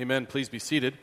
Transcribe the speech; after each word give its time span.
Amen. 0.00 0.26
Please 0.26 0.48
be 0.48 0.60
seated. 0.60 0.96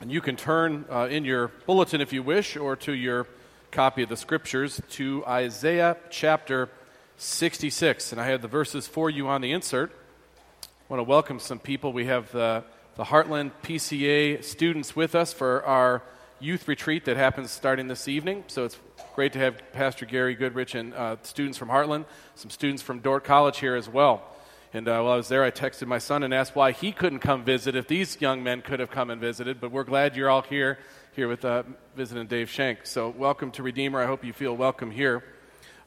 And 0.00 0.10
you 0.10 0.20
can 0.20 0.34
turn 0.34 0.84
uh, 0.90 1.06
in 1.08 1.24
your 1.24 1.52
bulletin 1.64 2.00
if 2.00 2.12
you 2.12 2.20
wish, 2.20 2.56
or 2.56 2.74
to 2.74 2.92
your 2.92 3.28
copy 3.70 4.02
of 4.02 4.08
the 4.08 4.16
scriptures, 4.16 4.80
to 4.90 5.24
Isaiah 5.28 5.96
chapter 6.10 6.70
66. 7.18 8.10
And 8.10 8.20
I 8.20 8.26
have 8.26 8.42
the 8.42 8.48
verses 8.48 8.88
for 8.88 9.08
you 9.08 9.28
on 9.28 9.42
the 9.42 9.52
insert. 9.52 9.92
I 9.92 10.66
want 10.88 10.98
to 10.98 11.04
welcome 11.04 11.38
some 11.38 11.60
people. 11.60 11.92
We 11.92 12.06
have 12.06 12.32
the, 12.32 12.64
the 12.96 13.04
Heartland 13.04 13.52
PCA 13.62 14.42
students 14.42 14.96
with 14.96 15.14
us 15.14 15.32
for 15.32 15.64
our 15.64 16.02
youth 16.40 16.66
retreat 16.66 17.04
that 17.04 17.16
happens 17.16 17.52
starting 17.52 17.86
this 17.86 18.08
evening. 18.08 18.42
So 18.48 18.64
it's 18.64 18.76
great 19.14 19.34
to 19.34 19.38
have 19.38 19.62
Pastor 19.72 20.04
Gary 20.04 20.34
Goodrich 20.34 20.74
and 20.74 20.92
uh, 20.94 21.14
students 21.22 21.58
from 21.58 21.68
Heartland, 21.68 22.06
some 22.34 22.50
students 22.50 22.82
from 22.82 22.98
Dordt 22.98 23.22
College 23.22 23.60
here 23.60 23.76
as 23.76 23.88
well. 23.88 24.31
And 24.74 24.88
uh, 24.88 25.02
while 25.02 25.12
I 25.12 25.16
was 25.16 25.28
there, 25.28 25.44
I 25.44 25.50
texted 25.50 25.86
my 25.86 25.98
son 25.98 26.22
and 26.22 26.32
asked 26.32 26.56
why 26.56 26.72
he 26.72 26.92
couldn't 26.92 27.18
come 27.18 27.44
visit 27.44 27.76
if 27.76 27.86
these 27.86 28.18
young 28.22 28.42
men 28.42 28.62
could 28.62 28.80
have 28.80 28.90
come 28.90 29.10
and 29.10 29.20
visited. 29.20 29.60
But 29.60 29.70
we're 29.70 29.84
glad 29.84 30.16
you're 30.16 30.30
all 30.30 30.40
here, 30.40 30.78
here 31.14 31.28
with 31.28 31.44
uh, 31.44 31.64
visiting 31.94 32.26
Dave 32.26 32.48
Shank. 32.48 32.86
So 32.86 33.10
welcome 33.10 33.50
to 33.50 33.62
Redeemer. 33.62 34.00
I 34.00 34.06
hope 34.06 34.24
you 34.24 34.32
feel 34.32 34.56
welcome 34.56 34.90
here. 34.90 35.24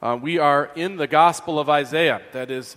Uh, 0.00 0.16
we 0.22 0.38
are 0.38 0.70
in 0.76 0.98
the 0.98 1.08
Gospel 1.08 1.58
of 1.58 1.68
Isaiah. 1.68 2.22
That 2.30 2.48
is 2.48 2.76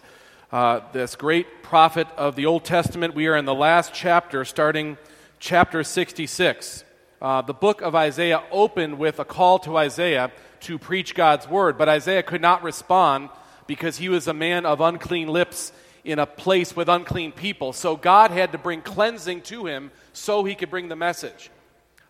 uh, 0.52 0.80
this 0.94 1.16
great 1.16 1.62
prophet 1.62 2.08
of 2.18 2.36
the 2.36 2.48
Old 2.48 2.66
Testament. 2.66 3.14
We 3.14 3.28
are 3.28 3.36
in 3.36 3.46
the 3.46 3.54
last 3.54 3.94
chapter, 3.94 4.44
starting 4.46 4.98
chapter 5.38 5.84
66. 5.84 6.86
Uh, 7.22 7.44
the 7.44 7.54
book 7.54 7.84
of 7.84 7.94
Isaiah 7.94 8.42
opened 8.52 8.98
with 8.98 9.20
a 9.20 9.26
call 9.26 9.60
to 9.60 9.78
Isaiah 9.78 10.32
to 10.62 10.80
preach 10.80 11.14
God's 11.14 11.48
word, 11.48 11.78
but 11.78 11.88
Isaiah 11.88 12.24
could 12.24 12.42
not 12.42 12.64
respond 12.64 13.30
because 13.68 13.98
he 13.98 14.10
was 14.10 14.28
a 14.28 14.34
man 14.34 14.66
of 14.66 14.82
unclean 14.82 15.28
lips 15.28 15.72
in 16.12 16.20
a 16.20 16.26
place 16.26 16.76
with 16.76 16.90
unclean 16.90 17.32
people. 17.32 17.74
So 17.74 17.96
God 17.96 18.32
had 18.32 18.52
to 18.54 18.58
bring 18.58 18.82
cleansing 18.82 19.42
to 19.44 19.66
him 19.66 19.92
so 20.14 20.44
he 20.44 20.56
could 20.56 20.70
bring 20.70 20.90
the 20.90 20.96
message. 20.96 21.52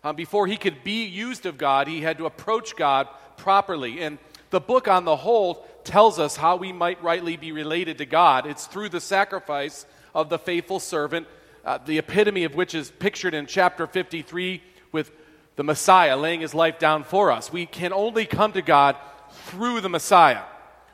Um, 0.02 0.16
before 0.16 0.46
he 0.46 0.56
could 0.56 0.82
be 0.82 1.04
used 1.04 1.44
of 1.44 1.58
God, 1.58 1.86
he 1.86 2.00
had 2.00 2.18
to 2.18 2.26
approach 2.26 2.76
God 2.76 3.08
properly. 3.36 4.00
And 4.00 4.18
the 4.50 4.60
book 4.60 4.88
on 4.88 5.04
the 5.04 5.16
whole 5.16 5.66
tells 5.84 6.18
us 6.18 6.36
how 6.36 6.56
we 6.56 6.72
might 6.72 7.02
rightly 7.02 7.36
be 7.36 7.52
related 7.52 7.98
to 7.98 8.06
God. 8.06 8.46
It's 8.46 8.66
through 8.66 8.88
the 8.88 9.00
sacrifice 9.00 9.84
of 10.14 10.28
the 10.28 10.38
faithful 10.38 10.80
servant, 10.80 11.26
uh, 11.64 11.78
the 11.78 11.98
epitome 11.98 12.44
of 12.44 12.54
which 12.54 12.74
is 12.74 12.90
pictured 12.90 13.34
in 13.34 13.46
chapter 13.46 13.86
53 13.86 14.62
with 14.92 15.12
the 15.56 15.64
Messiah 15.64 16.16
laying 16.16 16.40
his 16.40 16.54
life 16.54 16.78
down 16.78 17.04
for 17.04 17.30
us. 17.30 17.52
We 17.52 17.66
can 17.66 17.92
only 17.92 18.24
come 18.24 18.52
to 18.52 18.62
God 18.62 18.96
through 19.30 19.82
the 19.82 19.88
Messiah. 19.88 20.42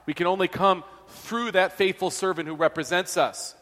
We 0.07 0.15
can 0.15 0.27
only 0.27 0.49
come 0.49 0.83
through 1.27 1.53
that 1.53 1.73
faithful 1.73 2.11
servant 2.11 2.49
who 2.49 2.55
represents 2.55 3.17
us. 3.17 3.55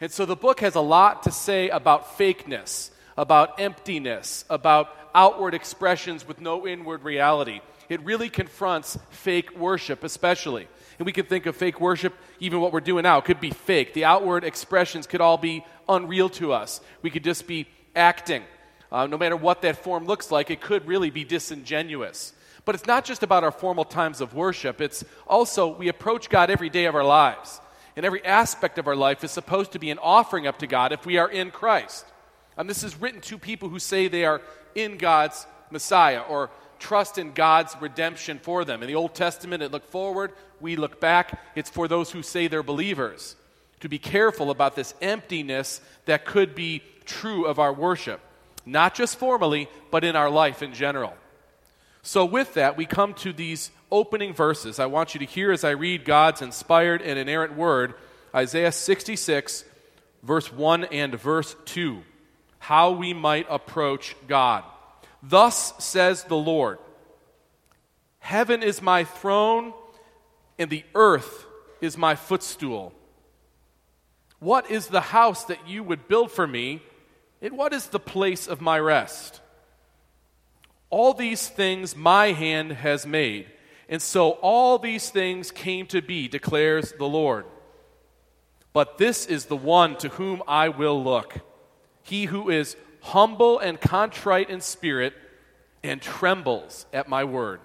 And 0.00 0.12
so 0.12 0.26
the 0.26 0.36
book 0.36 0.60
has 0.60 0.74
a 0.74 0.80
lot 0.80 1.22
to 1.22 1.32
say 1.32 1.70
about 1.70 2.18
fakeness, 2.18 2.90
about 3.16 3.58
emptiness, 3.58 4.44
about 4.50 4.90
outward 5.14 5.54
expressions 5.54 6.28
with 6.28 6.40
no 6.40 6.66
inward 6.66 7.02
reality. 7.02 7.60
It 7.88 8.02
really 8.02 8.28
confronts 8.28 8.98
fake 9.10 9.56
worship, 9.56 10.04
especially. 10.04 10.68
And 10.98 11.06
we 11.06 11.12
can 11.12 11.24
think 11.24 11.46
of 11.46 11.56
fake 11.56 11.80
worship, 11.80 12.14
even 12.40 12.60
what 12.60 12.72
we're 12.72 12.80
doing 12.80 13.04
now, 13.04 13.20
could 13.22 13.40
be 13.40 13.50
fake. 13.50 13.94
The 13.94 14.04
outward 14.04 14.44
expressions 14.44 15.06
could 15.06 15.22
all 15.22 15.38
be 15.38 15.64
unreal 15.88 16.28
to 16.30 16.52
us. 16.52 16.80
We 17.00 17.10
could 17.10 17.24
just 17.24 17.46
be 17.46 17.66
acting. 17.94 18.42
Uh, 18.92 19.06
no 19.06 19.16
matter 19.16 19.36
what 19.36 19.62
that 19.62 19.82
form 19.82 20.04
looks 20.04 20.30
like, 20.30 20.50
it 20.50 20.60
could 20.60 20.86
really 20.86 21.10
be 21.10 21.24
disingenuous. 21.24 22.34
But 22.66 22.74
it's 22.74 22.86
not 22.86 23.06
just 23.06 23.22
about 23.22 23.44
our 23.44 23.52
formal 23.52 23.84
times 23.84 24.20
of 24.20 24.34
worship, 24.34 24.82
it's 24.82 25.04
also 25.26 25.68
we 25.68 25.88
approach 25.88 26.28
God 26.28 26.50
every 26.50 26.68
day 26.68 26.84
of 26.84 26.94
our 26.94 27.04
lives. 27.04 27.60
And 27.96 28.04
every 28.04 28.22
aspect 28.26 28.76
of 28.76 28.86
our 28.86 28.96
life 28.96 29.24
is 29.24 29.30
supposed 29.30 29.72
to 29.72 29.78
be 29.78 29.90
an 29.90 29.98
offering 29.98 30.46
up 30.46 30.58
to 30.58 30.66
God 30.66 30.92
if 30.92 31.06
we 31.06 31.16
are 31.16 31.30
in 31.30 31.50
Christ. 31.50 32.04
And 32.58 32.68
this 32.68 32.82
is 32.82 33.00
written 33.00 33.22
to 33.22 33.38
people 33.38 33.70
who 33.70 33.78
say 33.78 34.08
they 34.08 34.26
are 34.26 34.42
in 34.74 34.98
God's 34.98 35.46
Messiah 35.70 36.20
or 36.20 36.50
trust 36.78 37.16
in 37.16 37.32
God's 37.32 37.74
redemption 37.80 38.38
for 38.38 38.64
them. 38.64 38.82
In 38.82 38.88
the 38.88 38.96
Old 38.96 39.14
Testament, 39.14 39.62
it 39.62 39.70
looked 39.70 39.90
forward, 39.90 40.32
we 40.60 40.76
look 40.76 41.00
back. 41.00 41.40
It's 41.54 41.70
for 41.70 41.88
those 41.88 42.10
who 42.10 42.22
say 42.22 42.48
they're 42.48 42.62
believers 42.62 43.36
to 43.80 43.88
be 43.88 43.98
careful 43.98 44.50
about 44.50 44.74
this 44.74 44.92
emptiness 45.00 45.80
that 46.06 46.24
could 46.24 46.54
be 46.54 46.82
true 47.04 47.46
of 47.46 47.58
our 47.58 47.72
worship, 47.72 48.20
not 48.64 48.94
just 48.94 49.18
formally, 49.18 49.68
but 49.90 50.02
in 50.02 50.16
our 50.16 50.28
life 50.28 50.62
in 50.62 50.74
general. 50.74 51.14
So, 52.06 52.24
with 52.24 52.54
that, 52.54 52.76
we 52.76 52.86
come 52.86 53.14
to 53.14 53.32
these 53.32 53.72
opening 53.90 54.32
verses. 54.32 54.78
I 54.78 54.86
want 54.86 55.14
you 55.14 55.18
to 55.18 55.26
hear 55.26 55.50
as 55.50 55.64
I 55.64 55.70
read 55.70 56.04
God's 56.04 56.40
inspired 56.40 57.02
and 57.02 57.18
inerrant 57.18 57.56
word, 57.56 57.94
Isaiah 58.32 58.70
66, 58.70 59.64
verse 60.22 60.52
1 60.52 60.84
and 60.84 61.16
verse 61.16 61.56
2. 61.64 62.00
How 62.60 62.92
we 62.92 63.12
might 63.12 63.48
approach 63.50 64.14
God. 64.28 64.62
Thus 65.20 65.74
says 65.84 66.22
the 66.22 66.36
Lord 66.36 66.78
Heaven 68.20 68.62
is 68.62 68.80
my 68.80 69.02
throne, 69.02 69.72
and 70.60 70.70
the 70.70 70.84
earth 70.94 71.44
is 71.80 71.98
my 71.98 72.14
footstool. 72.14 72.94
What 74.38 74.70
is 74.70 74.86
the 74.86 75.00
house 75.00 75.42
that 75.46 75.68
you 75.68 75.82
would 75.82 76.06
build 76.06 76.30
for 76.30 76.46
me, 76.46 76.82
and 77.42 77.58
what 77.58 77.72
is 77.72 77.88
the 77.88 77.98
place 77.98 78.46
of 78.46 78.60
my 78.60 78.78
rest? 78.78 79.40
All 80.96 81.12
these 81.12 81.46
things 81.46 81.94
my 81.94 82.28
hand 82.32 82.72
has 82.72 83.06
made. 83.06 83.48
And 83.86 84.00
so 84.00 84.30
all 84.40 84.78
these 84.78 85.10
things 85.10 85.50
came 85.50 85.84
to 85.88 86.00
be, 86.00 86.26
declares 86.26 86.92
the 86.92 87.04
Lord. 87.04 87.44
But 88.72 88.96
this 88.96 89.26
is 89.26 89.44
the 89.44 89.58
one 89.58 89.96
to 89.98 90.08
whom 90.08 90.42
I 90.48 90.70
will 90.70 91.04
look 91.04 91.34
he 92.02 92.24
who 92.24 92.48
is 92.48 92.76
humble 93.02 93.58
and 93.58 93.78
contrite 93.78 94.48
in 94.48 94.62
spirit 94.62 95.12
and 95.82 96.00
trembles 96.00 96.86
at 96.94 97.10
my 97.10 97.24
word. 97.24 97.60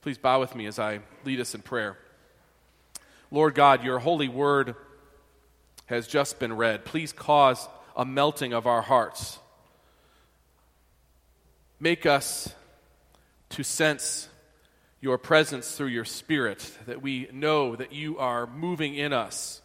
Please 0.00 0.18
bow 0.18 0.38
with 0.38 0.54
me 0.54 0.66
as 0.66 0.78
I 0.78 1.00
lead 1.24 1.40
us 1.40 1.56
in 1.56 1.62
prayer. 1.62 1.98
Lord 3.32 3.56
God, 3.56 3.82
your 3.82 3.98
holy 3.98 4.28
word 4.28 4.76
has 5.86 6.06
just 6.06 6.38
been 6.38 6.52
read. 6.52 6.84
Please 6.84 7.12
cause 7.12 7.66
a 7.96 8.04
melting 8.04 8.52
of 8.52 8.68
our 8.68 8.82
hearts 8.82 9.40
Make 11.84 12.06
us 12.06 12.48
to 13.50 13.62
sense 13.62 14.30
your 15.02 15.18
presence 15.18 15.76
through 15.76 15.88
your 15.88 16.06
Spirit, 16.06 16.72
that 16.86 17.02
we 17.02 17.28
know 17.30 17.76
that 17.76 17.92
you 17.92 18.16
are 18.16 18.46
moving 18.46 18.94
in 18.94 19.12
us. 19.12 19.60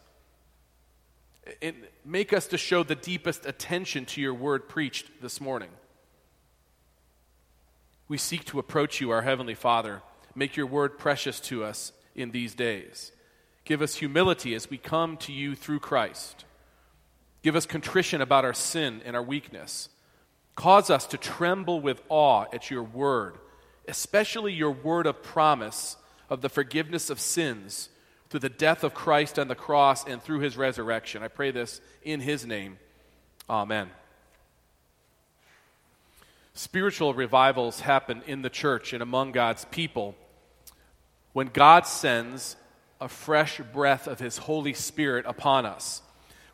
And 1.62 1.78
make 2.04 2.34
us 2.34 2.48
to 2.48 2.58
show 2.58 2.84
the 2.84 2.96
deepest 2.96 3.46
attention 3.46 4.04
to 4.08 4.20
your 4.20 4.34
word 4.34 4.68
preached 4.68 5.22
this 5.22 5.40
morning. 5.40 5.70
We 8.10 8.18
seek 8.18 8.44
to 8.48 8.60
approach 8.60 9.00
you, 9.00 9.12
our 9.12 9.22
Heavenly 9.22 9.56
Father. 9.56 10.02
Make 10.36 10.58
your 10.58 10.68
word 10.68 10.98
precious 10.98 11.40
to 11.40 11.64
us 11.64 11.94
in 12.16 12.32
these 12.32 12.54
days. 12.54 13.14
Give 13.64 13.82
us 13.82 13.96
humility 13.96 14.54
as 14.56 14.70
we 14.70 14.78
come 14.78 15.16
to 15.20 15.32
you 15.32 15.56
through 15.56 15.80
Christ. 15.80 16.44
Give 17.44 17.56
us 17.56 17.66
contrition 17.66 18.20
about 18.20 18.44
our 18.44 18.54
sin 18.54 19.02
and 19.06 19.16
our 19.16 19.24
weakness. 19.24 19.88
Cause 20.56 20.90
us 20.90 21.08
to 21.08 21.18
tremble 21.18 21.80
with 21.80 22.02
awe 22.10 22.46
at 22.54 22.70
your 22.70 22.84
word, 22.84 23.38
especially 23.88 24.54
your 24.54 24.72
word 24.72 25.06
of 25.08 25.24
promise 25.24 25.96
of 26.30 26.42
the 26.42 26.50
forgiveness 26.50 27.10
of 27.10 27.20
sins 27.20 27.90
through 28.30 28.42
the 28.42 28.50
death 28.50 28.84
of 28.84 28.94
Christ 28.94 29.40
on 29.40 29.48
the 29.48 29.56
cross 29.56 30.06
and 30.06 30.22
through 30.22 30.40
his 30.40 30.58
resurrection. 30.58 31.24
I 31.24 31.28
pray 31.28 31.52
this 31.52 31.82
in 32.04 32.20
his 32.20 32.46
name. 32.46 32.78
Amen. 33.50 33.90
Spiritual 36.54 37.14
revivals 37.14 37.80
happen 37.80 38.22
in 38.28 38.42
the 38.42 38.50
church 38.50 38.94
and 38.94 39.02
among 39.02 39.32
God's 39.32 39.66
people 39.66 40.16
when 41.34 41.48
God 41.48 41.88
sends 41.88 42.56
a 43.02 43.08
fresh 43.08 43.62
breath 43.74 44.08
of 44.08 44.20
his 44.20 44.38
Holy 44.38 44.74
Spirit 44.74 45.26
upon 45.26 45.66
us. 45.66 46.02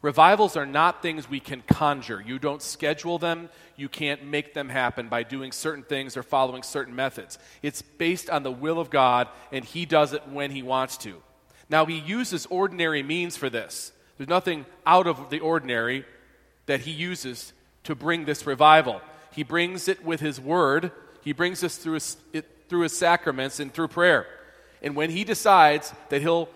Revivals 0.06 0.56
are 0.56 0.68
not 0.68 1.02
things 1.02 1.28
we 1.28 1.40
can 1.40 1.64
conjure. 1.64 2.24
You 2.24 2.38
don't 2.38 2.62
schedule 2.62 3.18
them, 3.18 3.50
you 3.76 3.90
can't 3.90 4.24
make 4.24 4.54
them 4.54 4.70
happen 4.70 5.10
by 5.10 5.24
doing 5.24 5.52
certain 5.52 5.84
things 5.84 6.16
or 6.16 6.22
following 6.22 6.62
certain 6.62 6.96
methods. 6.96 7.40
It's 7.64 7.82
based 7.82 8.30
on 8.30 8.44
the 8.44 8.52
will 8.52 8.80
of 8.80 8.92
God, 8.92 9.28
and 9.52 9.66
He 9.66 9.88
does 9.88 10.14
it 10.14 10.28
when 10.28 10.52
He 10.52 10.62
wants 10.62 10.98
to. 10.98 11.24
Now, 11.72 11.88
He 11.88 11.98
uses 11.98 12.46
ordinary 12.52 13.02
means 13.02 13.36
for 13.36 13.50
this. 13.50 13.94
There's 14.20 14.30
nothing 14.30 14.68
out 14.86 15.08
of 15.08 15.32
the 15.32 15.40
ordinary 15.40 16.06
that 16.68 16.82
He 16.82 16.92
uses 16.92 17.54
to 17.86 17.96
bring 17.96 18.26
this 18.26 18.46
revival. 18.46 19.02
He 19.32 19.42
brings 19.42 19.88
it 19.88 20.06
with 20.06 20.20
His 20.20 20.40
Word, 20.40 20.92
He 21.24 21.34
brings 21.34 21.64
us 21.64 21.78
through 21.78 21.94
his, 21.94 22.18
it, 22.32 22.46
through 22.70 22.82
His 22.82 22.96
sacraments 22.96 23.60
and 23.60 23.74
through 23.74 23.88
prayer. 23.88 24.28
And 24.84 24.96
when 24.96 25.10
He 25.10 25.24
decides 25.24 25.92
that 26.10 26.22
He'll 26.22 26.48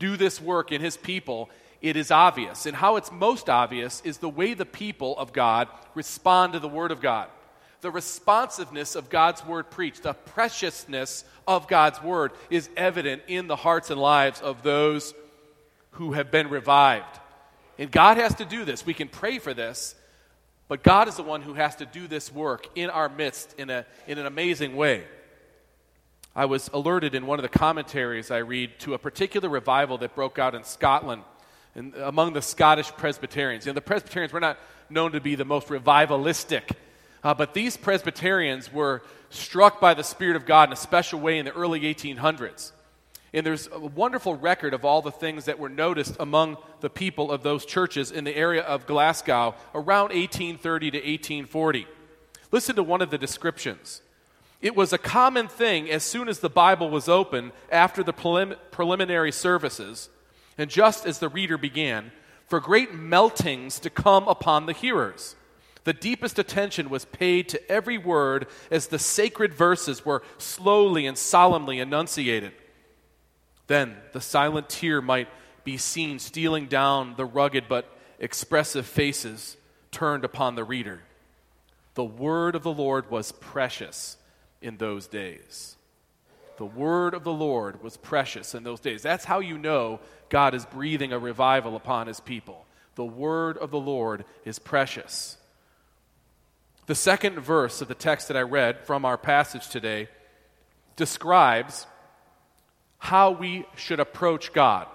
do 0.00 0.16
this 0.16 0.40
work 0.40 0.72
in 0.72 0.80
His 0.80 0.96
people, 0.96 1.48
it 1.82 1.96
is 1.96 2.12
obvious. 2.12 2.64
And 2.64 2.76
how 2.76 2.96
it's 2.96 3.10
most 3.10 3.50
obvious 3.50 4.00
is 4.02 4.18
the 4.18 4.28
way 4.28 4.54
the 4.54 4.64
people 4.64 5.18
of 5.18 5.32
God 5.32 5.68
respond 5.94 6.52
to 6.52 6.60
the 6.60 6.68
Word 6.68 6.92
of 6.92 7.00
God. 7.00 7.28
The 7.80 7.90
responsiveness 7.90 8.94
of 8.94 9.10
God's 9.10 9.44
Word 9.44 9.68
preached, 9.68 10.04
the 10.04 10.14
preciousness 10.14 11.24
of 11.46 11.66
God's 11.66 12.00
Word 12.00 12.30
is 12.48 12.70
evident 12.76 13.22
in 13.26 13.48
the 13.48 13.56
hearts 13.56 13.90
and 13.90 14.00
lives 14.00 14.40
of 14.40 14.62
those 14.62 15.12
who 15.92 16.12
have 16.12 16.30
been 16.30 16.48
revived. 16.48 17.18
And 17.78 17.90
God 17.90 18.16
has 18.16 18.36
to 18.36 18.44
do 18.44 18.64
this. 18.64 18.86
We 18.86 18.94
can 18.94 19.08
pray 19.08 19.40
for 19.40 19.52
this, 19.52 19.96
but 20.68 20.84
God 20.84 21.08
is 21.08 21.16
the 21.16 21.24
one 21.24 21.42
who 21.42 21.54
has 21.54 21.74
to 21.76 21.86
do 21.86 22.06
this 22.06 22.32
work 22.32 22.68
in 22.76 22.90
our 22.90 23.08
midst 23.08 23.58
in, 23.58 23.70
a, 23.70 23.84
in 24.06 24.18
an 24.18 24.26
amazing 24.26 24.76
way. 24.76 25.04
I 26.34 26.44
was 26.44 26.70
alerted 26.72 27.16
in 27.16 27.26
one 27.26 27.40
of 27.40 27.42
the 27.42 27.48
commentaries 27.48 28.30
I 28.30 28.38
read 28.38 28.78
to 28.80 28.94
a 28.94 28.98
particular 28.98 29.48
revival 29.48 29.98
that 29.98 30.14
broke 30.14 30.38
out 30.38 30.54
in 30.54 30.62
Scotland 30.62 31.24
and 31.74 31.94
among 31.94 32.32
the 32.32 32.42
Scottish 32.42 32.90
Presbyterians. 32.92 33.66
You 33.66 33.72
know, 33.72 33.74
the 33.74 33.80
Presbyterians 33.80 34.32
were 34.32 34.40
not 34.40 34.58
known 34.90 35.12
to 35.12 35.20
be 35.20 35.34
the 35.34 35.44
most 35.44 35.68
revivalistic, 35.68 36.72
uh, 37.24 37.34
but 37.34 37.54
these 37.54 37.76
Presbyterians 37.76 38.72
were 38.72 39.02
struck 39.30 39.80
by 39.80 39.94
the 39.94 40.04
Spirit 40.04 40.36
of 40.36 40.44
God 40.44 40.68
in 40.68 40.72
a 40.72 40.76
special 40.76 41.18
way 41.18 41.38
in 41.38 41.46
the 41.46 41.52
early 41.52 41.80
1800s. 41.80 42.72
And 43.34 43.46
there's 43.46 43.68
a 43.72 43.78
wonderful 43.78 44.36
record 44.36 44.74
of 44.74 44.84
all 44.84 45.00
the 45.00 45.10
things 45.10 45.46
that 45.46 45.58
were 45.58 45.70
noticed 45.70 46.16
among 46.20 46.58
the 46.80 46.90
people 46.90 47.32
of 47.32 47.42
those 47.42 47.64
churches 47.64 48.10
in 48.10 48.24
the 48.24 48.36
area 48.36 48.62
of 48.62 48.86
Glasgow 48.86 49.54
around 49.74 50.10
1830 50.10 50.90
to 50.90 50.98
1840. 50.98 51.86
Listen 52.50 52.76
to 52.76 52.82
one 52.82 53.00
of 53.00 53.10
the 53.10 53.16
descriptions. 53.16 54.02
It 54.60 54.76
was 54.76 54.92
a 54.92 54.98
common 54.98 55.48
thing 55.48 55.90
as 55.90 56.04
soon 56.04 56.28
as 56.28 56.40
the 56.40 56.50
Bible 56.50 56.90
was 56.90 57.08
open 57.08 57.52
after 57.70 58.02
the 58.02 58.12
prelim- 58.12 58.56
preliminary 58.70 59.32
services, 59.32 60.10
and 60.58 60.70
just 60.70 61.06
as 61.06 61.18
the 61.18 61.28
reader 61.28 61.58
began, 61.58 62.12
for 62.46 62.60
great 62.60 62.92
meltings 62.92 63.80
to 63.80 63.90
come 63.90 64.28
upon 64.28 64.66
the 64.66 64.72
hearers. 64.72 65.36
The 65.84 65.92
deepest 65.92 66.38
attention 66.38 66.90
was 66.90 67.04
paid 67.04 67.48
to 67.48 67.70
every 67.70 67.98
word 67.98 68.46
as 68.70 68.86
the 68.86 68.98
sacred 68.98 69.52
verses 69.52 70.04
were 70.04 70.22
slowly 70.38 71.06
and 71.06 71.18
solemnly 71.18 71.80
enunciated. 71.80 72.52
Then 73.66 73.96
the 74.12 74.20
silent 74.20 74.68
tear 74.68 75.00
might 75.00 75.28
be 75.64 75.76
seen 75.76 76.18
stealing 76.18 76.66
down 76.66 77.14
the 77.16 77.24
rugged 77.24 77.64
but 77.68 77.88
expressive 78.18 78.86
faces 78.86 79.56
turned 79.90 80.24
upon 80.24 80.54
the 80.54 80.64
reader. 80.64 81.02
The 81.94 82.04
word 82.04 82.54
of 82.54 82.62
the 82.62 82.72
Lord 82.72 83.10
was 83.10 83.32
precious 83.32 84.16
in 84.60 84.76
those 84.76 85.06
days. 85.06 85.76
The 86.56 86.66
word 86.66 87.14
of 87.14 87.24
the 87.24 87.32
Lord 87.32 87.82
was 87.82 87.96
precious 87.96 88.54
in 88.54 88.62
those 88.62 88.80
days. 88.80 89.02
That's 89.02 89.24
how 89.24 89.40
you 89.40 89.58
know 89.58 90.00
God 90.32 90.54
is 90.54 90.64
breathing 90.64 91.12
a 91.12 91.18
revival 91.18 91.76
upon 91.76 92.06
his 92.06 92.18
people. 92.18 92.64
The 92.94 93.04
word 93.04 93.58
of 93.58 93.70
the 93.70 93.78
Lord 93.78 94.24
is 94.46 94.58
precious. 94.58 95.36
The 96.86 96.94
second 96.94 97.38
verse 97.38 97.82
of 97.82 97.88
the 97.88 97.94
text 97.94 98.28
that 98.28 98.36
I 98.38 98.40
read 98.40 98.86
from 98.86 99.04
our 99.04 99.18
passage 99.18 99.68
today 99.68 100.08
describes 100.96 101.86
how 102.96 103.32
we 103.32 103.66
should 103.76 104.00
approach 104.00 104.54
God. 104.54 104.86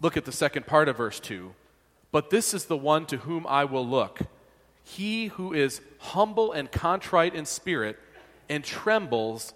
Look 0.00 0.16
at 0.16 0.24
the 0.24 0.30
second 0.30 0.68
part 0.68 0.88
of 0.88 0.96
verse 0.96 1.18
2. 1.18 1.52
But 2.12 2.30
this 2.30 2.54
is 2.54 2.66
the 2.66 2.76
one 2.76 3.06
to 3.06 3.16
whom 3.16 3.44
I 3.48 3.64
will 3.64 3.86
look, 3.86 4.20
he 4.84 5.26
who 5.26 5.52
is 5.52 5.80
humble 5.98 6.52
and 6.52 6.70
contrite 6.70 7.34
in 7.34 7.44
spirit 7.44 7.98
and 8.48 8.62
trembles 8.62 9.52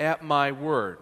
at 0.00 0.24
my 0.24 0.50
word. 0.50 0.98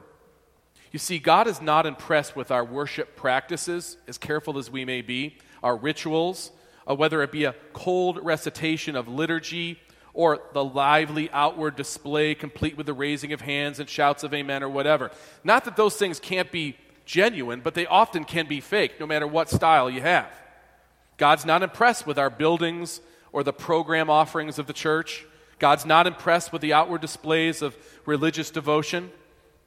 You 0.94 1.00
see, 1.00 1.18
God 1.18 1.48
is 1.48 1.60
not 1.60 1.86
impressed 1.86 2.36
with 2.36 2.52
our 2.52 2.64
worship 2.64 3.16
practices, 3.16 3.96
as 4.06 4.16
careful 4.16 4.58
as 4.58 4.70
we 4.70 4.84
may 4.84 5.02
be, 5.02 5.38
our 5.60 5.76
rituals, 5.76 6.52
uh, 6.88 6.94
whether 6.94 7.20
it 7.24 7.32
be 7.32 7.46
a 7.46 7.56
cold 7.72 8.20
recitation 8.22 8.94
of 8.94 9.08
liturgy 9.08 9.80
or 10.12 10.40
the 10.52 10.64
lively 10.64 11.28
outward 11.32 11.74
display 11.74 12.36
complete 12.36 12.76
with 12.76 12.86
the 12.86 12.92
raising 12.92 13.32
of 13.32 13.40
hands 13.40 13.80
and 13.80 13.88
shouts 13.88 14.22
of 14.22 14.32
amen 14.32 14.62
or 14.62 14.68
whatever. 14.68 15.10
Not 15.42 15.64
that 15.64 15.74
those 15.74 15.96
things 15.96 16.20
can't 16.20 16.52
be 16.52 16.76
genuine, 17.04 17.60
but 17.60 17.74
they 17.74 17.86
often 17.86 18.22
can 18.22 18.46
be 18.46 18.60
fake, 18.60 19.00
no 19.00 19.06
matter 19.08 19.26
what 19.26 19.50
style 19.50 19.90
you 19.90 20.00
have. 20.00 20.30
God's 21.16 21.44
not 21.44 21.64
impressed 21.64 22.06
with 22.06 22.20
our 22.20 22.30
buildings 22.30 23.00
or 23.32 23.42
the 23.42 23.52
program 23.52 24.08
offerings 24.08 24.60
of 24.60 24.68
the 24.68 24.72
church. 24.72 25.26
God's 25.58 25.84
not 25.84 26.06
impressed 26.06 26.52
with 26.52 26.62
the 26.62 26.72
outward 26.72 27.00
displays 27.00 27.62
of 27.62 27.76
religious 28.06 28.50
devotion. 28.52 29.10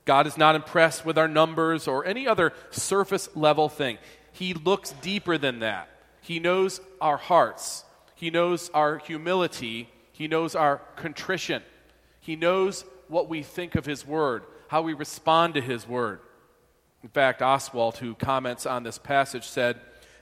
God 0.08 0.26
is 0.26 0.38
not 0.38 0.56
impressed 0.56 1.06
with 1.06 1.18
our 1.18 1.28
numbers 1.28 1.88
or 1.88 2.06
any 2.06 2.28
other 2.28 2.54
surface 2.72 3.30
level 3.36 3.68
thing. 3.68 3.98
He 4.32 4.54
looks 4.54 4.92
deeper 5.02 5.38
than 5.38 5.60
that. 5.60 5.90
He 6.22 6.40
knows 6.40 6.82
our 7.00 7.18
hearts, 7.18 7.84
He 8.16 8.32
knows 8.32 8.72
our 8.74 8.98
humility, 8.98 9.90
he 10.18 10.28
knows 10.28 10.56
our 10.56 10.78
contrition. 10.96 11.62
He 12.20 12.36
knows 12.36 12.86
what 13.08 13.30
we 13.30 13.44
think 13.44 13.76
of 13.76 13.86
His 13.86 14.04
Word, 14.06 14.44
how 14.68 14.82
we 14.82 14.94
respond 14.94 15.54
to 15.54 15.62
His 15.62 15.88
Word. 15.88 16.20
In 17.04 17.10
fact, 17.10 17.42
Oswalt, 17.42 17.98
who 17.98 18.16
comments 18.16 18.66
on 18.66 18.82
this 18.82 18.98
passage, 18.98 19.48
said, 19.48 19.80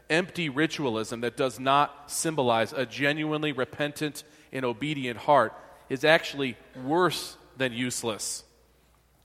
Empty 0.10 0.50
ritualism 0.50 1.22
that 1.22 1.38
does 1.38 1.62
not 1.62 2.12
symbolize 2.12 2.74
a 2.74 2.86
genuinely 2.86 3.54
repentant 3.54 4.26
and 4.52 4.66
obedient 4.66 5.18
heart 5.20 5.54
is 5.88 6.04
actually 6.04 6.58
worse 6.84 7.38
than 7.56 7.72
useless. 7.72 8.44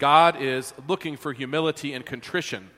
God 0.00 0.40
is 0.40 0.74
looking 0.88 1.16
for 1.16 1.32
humility 1.32 1.92
and 1.92 2.04
contrition, 2.04 2.70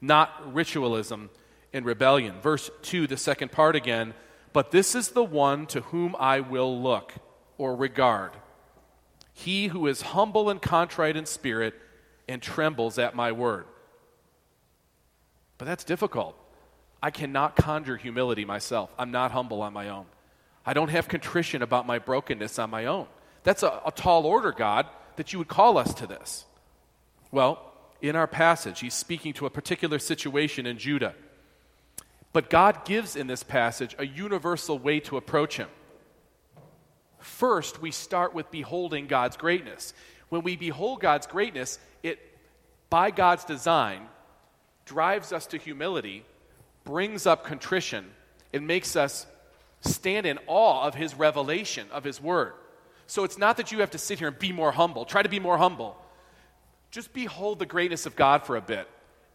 not 0.00 0.54
ritualism 0.54 1.28
and 1.72 1.84
rebellion. 1.84 2.40
Verse 2.40 2.70
2, 2.82 3.06
the 3.08 3.16
second 3.16 3.52
part 3.52 3.76
again, 3.76 4.14
but 4.52 4.70
this 4.70 4.94
is 4.94 5.10
the 5.10 5.24
one 5.24 5.66
to 5.66 5.82
whom 5.82 6.16
I 6.18 6.40
will 6.40 6.80
look 6.80 7.12
or 7.58 7.76
regard. 7.76 8.30
He 9.34 9.66
who 9.66 9.86
is 9.88 10.02
humble 10.02 10.48
and 10.48 10.62
contrite 10.62 11.16
in 11.16 11.26
spirit 11.26 11.74
and 12.28 12.40
trembles 12.40 12.96
at 12.98 13.14
my 13.14 13.32
word. 13.32 13.66
But 15.58 15.64
that's 15.66 15.84
difficult. 15.84 16.36
I 17.02 17.10
cannot 17.10 17.56
conjure 17.56 17.96
humility 17.96 18.44
myself. 18.44 18.90
I'm 18.98 19.10
not 19.10 19.32
humble 19.32 19.62
on 19.62 19.72
my 19.72 19.88
own. 19.88 20.06
I 20.64 20.74
don't 20.74 20.90
have 20.90 21.08
contrition 21.08 21.62
about 21.62 21.86
my 21.86 21.98
brokenness 21.98 22.58
on 22.58 22.70
my 22.70 22.86
own. 22.86 23.06
That's 23.42 23.64
a, 23.64 23.80
a 23.84 23.90
tall 23.90 24.26
order, 24.26 24.52
God, 24.52 24.86
that 25.16 25.32
you 25.32 25.40
would 25.40 25.48
call 25.48 25.76
us 25.76 25.92
to 25.94 26.06
this. 26.06 26.44
Well, 27.30 27.72
in 28.00 28.16
our 28.16 28.26
passage, 28.26 28.80
he's 28.80 28.94
speaking 28.94 29.32
to 29.34 29.46
a 29.46 29.50
particular 29.50 29.98
situation 29.98 30.66
in 30.66 30.78
Judah. 30.78 31.14
But 32.32 32.50
God 32.50 32.84
gives 32.84 33.16
in 33.16 33.26
this 33.26 33.42
passage 33.42 33.94
a 33.98 34.06
universal 34.06 34.78
way 34.78 35.00
to 35.00 35.16
approach 35.16 35.56
him. 35.56 35.68
First, 37.18 37.80
we 37.80 37.90
start 37.90 38.34
with 38.34 38.50
beholding 38.50 39.06
God's 39.06 39.36
greatness. 39.36 39.92
When 40.28 40.42
we 40.42 40.56
behold 40.56 41.00
God's 41.00 41.26
greatness, 41.26 41.78
it, 42.02 42.18
by 42.90 43.10
God's 43.10 43.44
design, 43.44 44.06
drives 44.84 45.32
us 45.32 45.46
to 45.48 45.58
humility, 45.58 46.24
brings 46.84 47.26
up 47.26 47.44
contrition, 47.44 48.06
and 48.52 48.66
makes 48.66 48.94
us 48.94 49.26
stand 49.80 50.26
in 50.26 50.38
awe 50.46 50.86
of 50.86 50.94
His 50.94 51.14
revelation, 51.14 51.86
of 51.90 52.04
His 52.04 52.20
word. 52.20 52.52
So 53.06 53.24
it's 53.24 53.38
not 53.38 53.56
that 53.56 53.72
you 53.72 53.80
have 53.80 53.90
to 53.92 53.98
sit 53.98 54.18
here 54.18 54.28
and 54.28 54.38
be 54.38 54.52
more 54.52 54.72
humble. 54.72 55.04
Try 55.04 55.22
to 55.22 55.28
be 55.28 55.40
more 55.40 55.58
humble. 55.58 55.96
Just 56.90 57.12
behold 57.12 57.58
the 57.58 57.66
greatness 57.66 58.06
of 58.06 58.16
God 58.16 58.44
for 58.44 58.56
a 58.56 58.60
bit, 58.60 58.88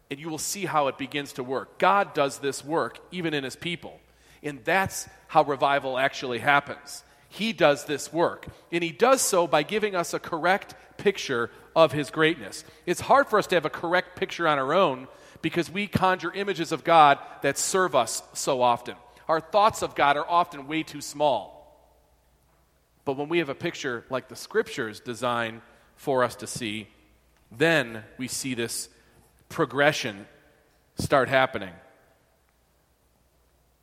and 0.10 0.20
you 0.20 0.30
will 0.30 0.38
see 0.38 0.66
how 0.66 0.88
it 0.88 0.98
begins 0.98 1.34
to 1.34 1.44
work. 1.44 1.78
God 1.78 2.14
does 2.14 2.40
this 2.40 2.64
work 2.66 3.00
even 3.12 3.34
in 3.34 3.44
His 3.44 3.56
people. 3.56 4.00
And 4.42 4.64
that's 4.66 5.08
how 5.28 5.44
revival 5.44 5.98
actually 5.98 6.40
happens. 6.40 7.04
He 7.30 7.54
does 7.54 7.86
this 7.86 8.12
work. 8.12 8.48
And 8.72 8.84
He 8.84 8.92
does 8.92 9.22
so 9.22 9.48
by 9.48 9.64
giving 9.64 9.96
us 9.96 10.14
a 10.14 10.20
correct 10.20 10.76
picture 10.98 11.50
of 11.76 11.92
His 11.92 12.12
greatness. 12.12 12.64
It's 12.86 13.02
hard 13.02 13.28
for 13.28 13.40
us 13.40 13.48
to 13.48 13.56
have 13.56 13.66
a 13.66 13.70
correct 13.70 14.16
picture 14.16 14.48
on 14.48 14.60
our 14.60 14.74
own 14.74 15.08
because 15.42 15.70
we 15.70 15.88
conjure 15.88 16.32
images 16.32 16.72
of 16.72 16.84
God 16.84 17.20
that 17.42 17.58
serve 17.58 17.96
us 17.96 18.24
so 18.34 18.62
often. 18.62 18.96
Our 19.28 19.40
thoughts 19.40 19.82
of 19.82 19.96
God 19.96 20.18
are 20.18 20.30
often 20.30 20.68
way 20.68 20.84
too 20.84 21.02
small. 21.02 21.54
But 23.06 23.18
when 23.18 23.30
we 23.30 23.40
have 23.40 23.50
a 23.50 23.56
picture 23.56 24.06
like 24.10 24.28
the 24.28 24.36
Scriptures 24.36 25.00
design 25.00 25.62
for 25.96 26.24
us 26.24 26.36
to 26.38 26.48
see, 26.48 26.88
then 27.58 28.04
we 28.18 28.28
see 28.28 28.54
this 28.54 28.90
progression 29.50 30.26
start 30.98 31.30
happening. 31.30 31.74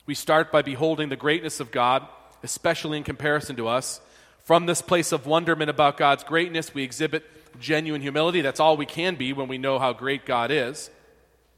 We 0.06 0.14
start 0.14 0.50
by 0.50 0.62
beholding 0.62 1.08
the 1.08 1.16
greatness 1.16 1.60
of 1.60 1.70
God 1.70 2.06
especially 2.42 2.98
in 2.98 3.04
comparison 3.04 3.56
to 3.56 3.68
us. 3.68 4.00
From 4.44 4.66
this 4.66 4.82
place 4.82 5.12
of 5.12 5.26
wonderment 5.26 5.70
about 5.70 5.96
God's 5.96 6.24
greatness, 6.24 6.74
we 6.74 6.82
exhibit 6.82 7.24
genuine 7.60 8.00
humility. 8.00 8.40
That's 8.40 8.60
all 8.60 8.76
we 8.76 8.86
can 8.86 9.16
be 9.16 9.32
when 9.32 9.48
we 9.48 9.58
know 9.58 9.78
how 9.78 9.92
great 9.92 10.24
God 10.24 10.50
is. 10.50 10.90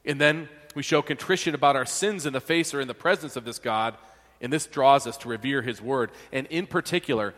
And 0.04 0.20
then 0.20 0.48
we 0.74 0.82
show 0.82 1.02
contrition 1.02 1.54
about 1.54 1.76
our 1.76 1.86
sins 1.86 2.26
in 2.26 2.32
the 2.32 2.40
face 2.40 2.74
or 2.74 2.80
in 2.80 2.88
the 2.88 2.94
presence 2.94 3.36
of 3.36 3.44
this 3.44 3.58
God, 3.58 3.96
and 4.40 4.52
this 4.52 4.66
draws 4.66 5.06
us 5.06 5.16
to 5.18 5.28
revere 5.28 5.62
His 5.62 5.80
Word, 5.80 6.10
and 6.32 6.46
in 6.48 6.66
particular, 6.66 7.34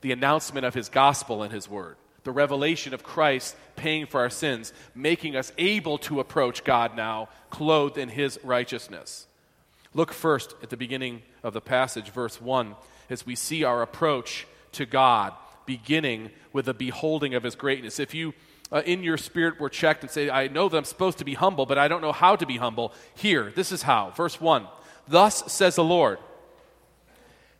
the 0.00 0.10
announcement 0.10 0.66
of 0.66 0.74
His 0.74 0.88
gospel 0.88 1.42
and 1.42 1.52
His 1.52 1.68
Word. 1.68 1.96
The 2.28 2.32
revelation 2.32 2.92
of 2.92 3.02
Christ 3.02 3.56
paying 3.74 4.04
for 4.04 4.20
our 4.20 4.28
sins, 4.28 4.74
making 4.94 5.34
us 5.34 5.50
able 5.56 5.96
to 6.00 6.20
approach 6.20 6.62
God 6.62 6.94
now, 6.94 7.30
clothed 7.48 7.96
in 7.96 8.10
His 8.10 8.38
righteousness. 8.44 9.26
Look 9.94 10.12
first 10.12 10.54
at 10.62 10.68
the 10.68 10.76
beginning 10.76 11.22
of 11.42 11.54
the 11.54 11.62
passage, 11.62 12.10
verse 12.10 12.38
1, 12.38 12.76
as 13.08 13.24
we 13.24 13.34
see 13.34 13.64
our 13.64 13.80
approach 13.80 14.46
to 14.72 14.84
God, 14.84 15.32
beginning 15.64 16.28
with 16.52 16.66
the 16.66 16.74
beholding 16.74 17.32
of 17.32 17.44
his 17.44 17.54
greatness. 17.54 17.98
If 17.98 18.12
you 18.12 18.34
uh, 18.70 18.82
in 18.84 19.02
your 19.02 19.16
spirit 19.16 19.58
were 19.58 19.70
checked 19.70 20.02
and 20.02 20.10
say, 20.10 20.28
I 20.28 20.48
know 20.48 20.68
that 20.68 20.76
I'm 20.76 20.84
supposed 20.84 21.16
to 21.16 21.24
be 21.24 21.32
humble, 21.32 21.64
but 21.64 21.78
I 21.78 21.88
don't 21.88 22.02
know 22.02 22.12
how 22.12 22.36
to 22.36 22.44
be 22.44 22.58
humble, 22.58 22.92
here, 23.14 23.54
this 23.56 23.72
is 23.72 23.80
how. 23.80 24.10
Verse 24.10 24.38
1 24.38 24.68
Thus 25.06 25.50
says 25.50 25.76
the 25.76 25.82
Lord 25.82 26.18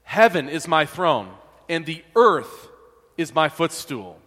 Heaven 0.02 0.50
is 0.50 0.68
my 0.68 0.84
throne, 0.84 1.30
and 1.70 1.86
the 1.86 2.04
earth 2.14 2.68
is 3.16 3.34
my 3.34 3.48
footstool. 3.48 4.20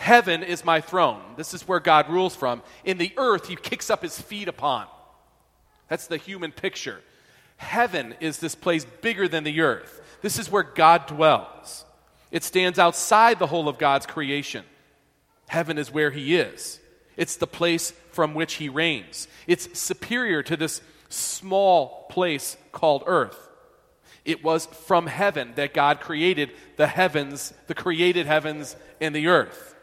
Heaven 0.00 0.42
is 0.42 0.64
my 0.64 0.80
throne. 0.80 1.20
This 1.36 1.52
is 1.52 1.68
where 1.68 1.78
God 1.78 2.08
rules 2.08 2.34
from. 2.34 2.62
In 2.84 2.96
the 2.96 3.12
earth, 3.18 3.48
he 3.48 3.54
kicks 3.54 3.90
up 3.90 4.00
his 4.00 4.18
feet 4.18 4.48
upon. 4.48 4.86
That's 5.88 6.06
the 6.06 6.16
human 6.16 6.52
picture. 6.52 7.02
Heaven 7.58 8.14
is 8.18 8.38
this 8.38 8.54
place 8.54 8.86
bigger 9.02 9.28
than 9.28 9.44
the 9.44 9.60
earth. 9.60 10.00
This 10.22 10.38
is 10.38 10.50
where 10.50 10.62
God 10.62 11.06
dwells. 11.06 11.84
It 12.32 12.44
stands 12.44 12.78
outside 12.78 13.38
the 13.38 13.48
whole 13.48 13.68
of 13.68 13.76
God's 13.76 14.06
creation. 14.06 14.64
Heaven 15.48 15.76
is 15.76 15.92
where 15.92 16.10
he 16.10 16.34
is. 16.34 16.80
It's 17.18 17.36
the 17.36 17.46
place 17.46 17.90
from 18.10 18.32
which 18.32 18.54
he 18.54 18.70
reigns. 18.70 19.28
It's 19.46 19.78
superior 19.78 20.42
to 20.44 20.56
this 20.56 20.80
small 21.10 22.06
place 22.08 22.56
called 22.72 23.02
earth. 23.04 23.50
It 24.24 24.42
was 24.42 24.64
from 24.64 25.08
heaven 25.08 25.52
that 25.56 25.74
God 25.74 26.00
created 26.00 26.52
the 26.76 26.86
heavens, 26.86 27.52
the 27.66 27.74
created 27.74 28.24
heavens 28.24 28.76
and 28.98 29.14
the 29.14 29.26
earth. 29.26 29.76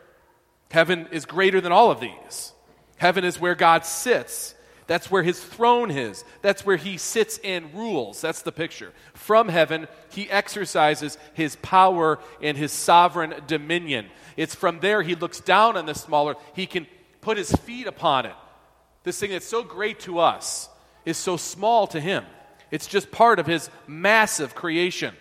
Heaven 0.72 1.08
is 1.12 1.26
greater 1.26 1.62
than 1.62 1.72
all 1.72 1.92
of 1.92 2.00
these. 2.00 2.54
Heaven 2.98 3.24
is 3.24 3.40
where 3.40 3.56
God 3.56 3.86
sits. 3.86 4.56
That's 4.88 5.12
where 5.12 5.24
his 5.24 5.42
throne 5.44 5.92
is. 5.92 6.24
That's 6.42 6.66
where 6.66 6.78
he 6.78 6.98
sits 6.98 7.40
and 7.44 7.74
rules. 7.74 8.22
That's 8.22 8.42
the 8.42 8.54
picture. 8.54 8.94
From 9.14 9.50
heaven, 9.50 9.88
he 10.12 10.30
exercises 10.30 11.18
his 11.34 11.58
power 11.58 12.20
and 12.42 12.58
his 12.58 12.72
sovereign 12.72 13.34
dominion. 13.48 14.08
It's 14.38 14.56
from 14.56 14.80
there 14.80 15.02
he 15.02 15.16
looks 15.16 15.42
down 15.42 15.76
on 15.76 15.86
the 15.86 15.94
smaller, 15.94 16.36
he 16.54 16.66
can 16.66 16.88
put 17.22 17.38
his 17.38 17.52
feet 17.52 17.88
upon 17.88 18.26
it. 18.26 18.36
This 19.04 19.20
thing 19.20 19.32
that's 19.32 19.46
so 19.46 19.64
great 19.64 20.00
to 20.02 20.20
us 20.20 20.70
is 21.06 21.18
so 21.18 21.38
small 21.38 21.88
to 21.88 22.00
him. 22.00 22.24
It's 22.72 22.88
just 22.88 23.12
part 23.12 23.40
of 23.40 23.46
his 23.46 23.70
massive 23.88 24.56
creation. 24.56 25.16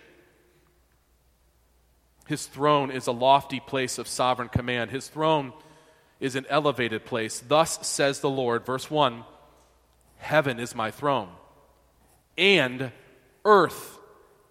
His 2.27 2.45
throne 2.45 2.91
is 2.91 3.07
a 3.07 3.11
lofty 3.11 3.59
place 3.59 3.97
of 3.97 4.07
sovereign 4.07 4.49
command. 4.49 4.91
His 4.91 5.07
throne 5.07 5.53
is 6.19 6.35
an 6.35 6.45
elevated 6.49 7.05
place. 7.05 7.41
Thus 7.45 7.87
says 7.87 8.19
the 8.19 8.29
Lord, 8.29 8.65
verse 8.65 8.91
1 8.91 9.23
Heaven 10.17 10.59
is 10.59 10.75
my 10.75 10.91
throne, 10.91 11.29
and 12.37 12.91
earth 13.45 13.97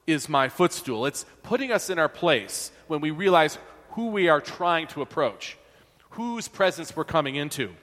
is 0.07 0.29
my 0.29 0.49
footstool. 0.49 1.07
It's 1.07 1.27
putting 1.43 1.73
us 1.73 1.91
in 1.91 1.99
our 1.99 2.09
place 2.09 2.71
when 2.87 3.01
we 3.01 3.11
realize 3.11 3.59
who 3.91 4.09
we 4.09 4.29
are 4.29 4.41
trying 4.41 4.87
to 4.89 5.03
approach, 5.03 5.59
whose 6.11 6.49
presence 6.49 6.95
we're 6.95 7.05
coming 7.05 7.35
into. 7.35 7.75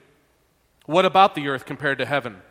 What 0.86 1.04
about 1.04 1.34
the 1.34 1.48
earth 1.48 1.66
compared 1.66 1.98
to 1.98 2.06
heaven? 2.06 2.42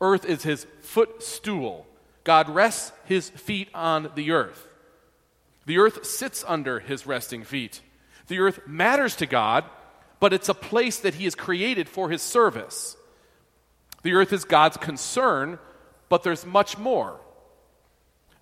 Earth 0.00 0.24
is 0.24 0.42
his 0.42 0.66
footstool. 0.80 1.86
God 2.24 2.48
rests 2.48 2.92
his 3.04 3.30
feet 3.30 3.68
on 3.74 4.10
the 4.14 4.30
earth. 4.32 4.66
The 5.70 5.78
earth 5.78 6.04
sits 6.04 6.44
under 6.48 6.80
his 6.80 7.06
resting 7.06 7.44
feet. 7.44 7.80
The 8.26 8.40
earth 8.40 8.58
matters 8.66 9.14
to 9.14 9.26
God, 9.26 9.64
but 10.18 10.32
it's 10.32 10.48
a 10.48 10.52
place 10.52 10.98
that 10.98 11.14
he 11.14 11.22
has 11.26 11.36
created 11.36 11.88
for 11.88 12.10
his 12.10 12.22
service. 12.22 12.96
The 14.02 14.14
earth 14.14 14.32
is 14.32 14.44
God's 14.44 14.78
concern, 14.78 15.60
but 16.08 16.24
there's 16.24 16.44
much 16.44 16.76
more. 16.76 17.20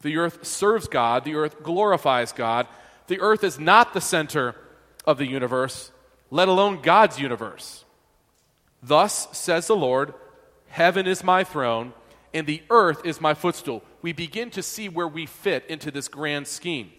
The 0.00 0.16
earth 0.16 0.46
serves 0.46 0.88
God, 0.88 1.24
the 1.24 1.34
earth 1.34 1.62
glorifies 1.62 2.32
God, 2.32 2.66
the 3.08 3.20
earth 3.20 3.44
is 3.44 3.58
not 3.58 3.92
the 3.92 4.00
center 4.00 4.54
of 5.04 5.18
the 5.18 5.26
universe, 5.26 5.92
let 6.30 6.48
alone 6.48 6.80
God's 6.80 7.20
universe. 7.20 7.84
Thus 8.82 9.28
says 9.36 9.66
the 9.66 9.76
Lord 9.76 10.14
Heaven 10.68 11.06
is 11.06 11.22
my 11.22 11.44
throne, 11.44 11.92
and 12.32 12.46
the 12.46 12.62
earth 12.70 13.04
is 13.04 13.20
my 13.20 13.34
footstool. 13.34 13.82
We 14.00 14.14
begin 14.14 14.48
to 14.52 14.62
see 14.62 14.88
where 14.88 15.06
we 15.06 15.26
fit 15.26 15.66
into 15.68 15.90
this 15.90 16.08
grand 16.08 16.46
scheme. 16.46 16.92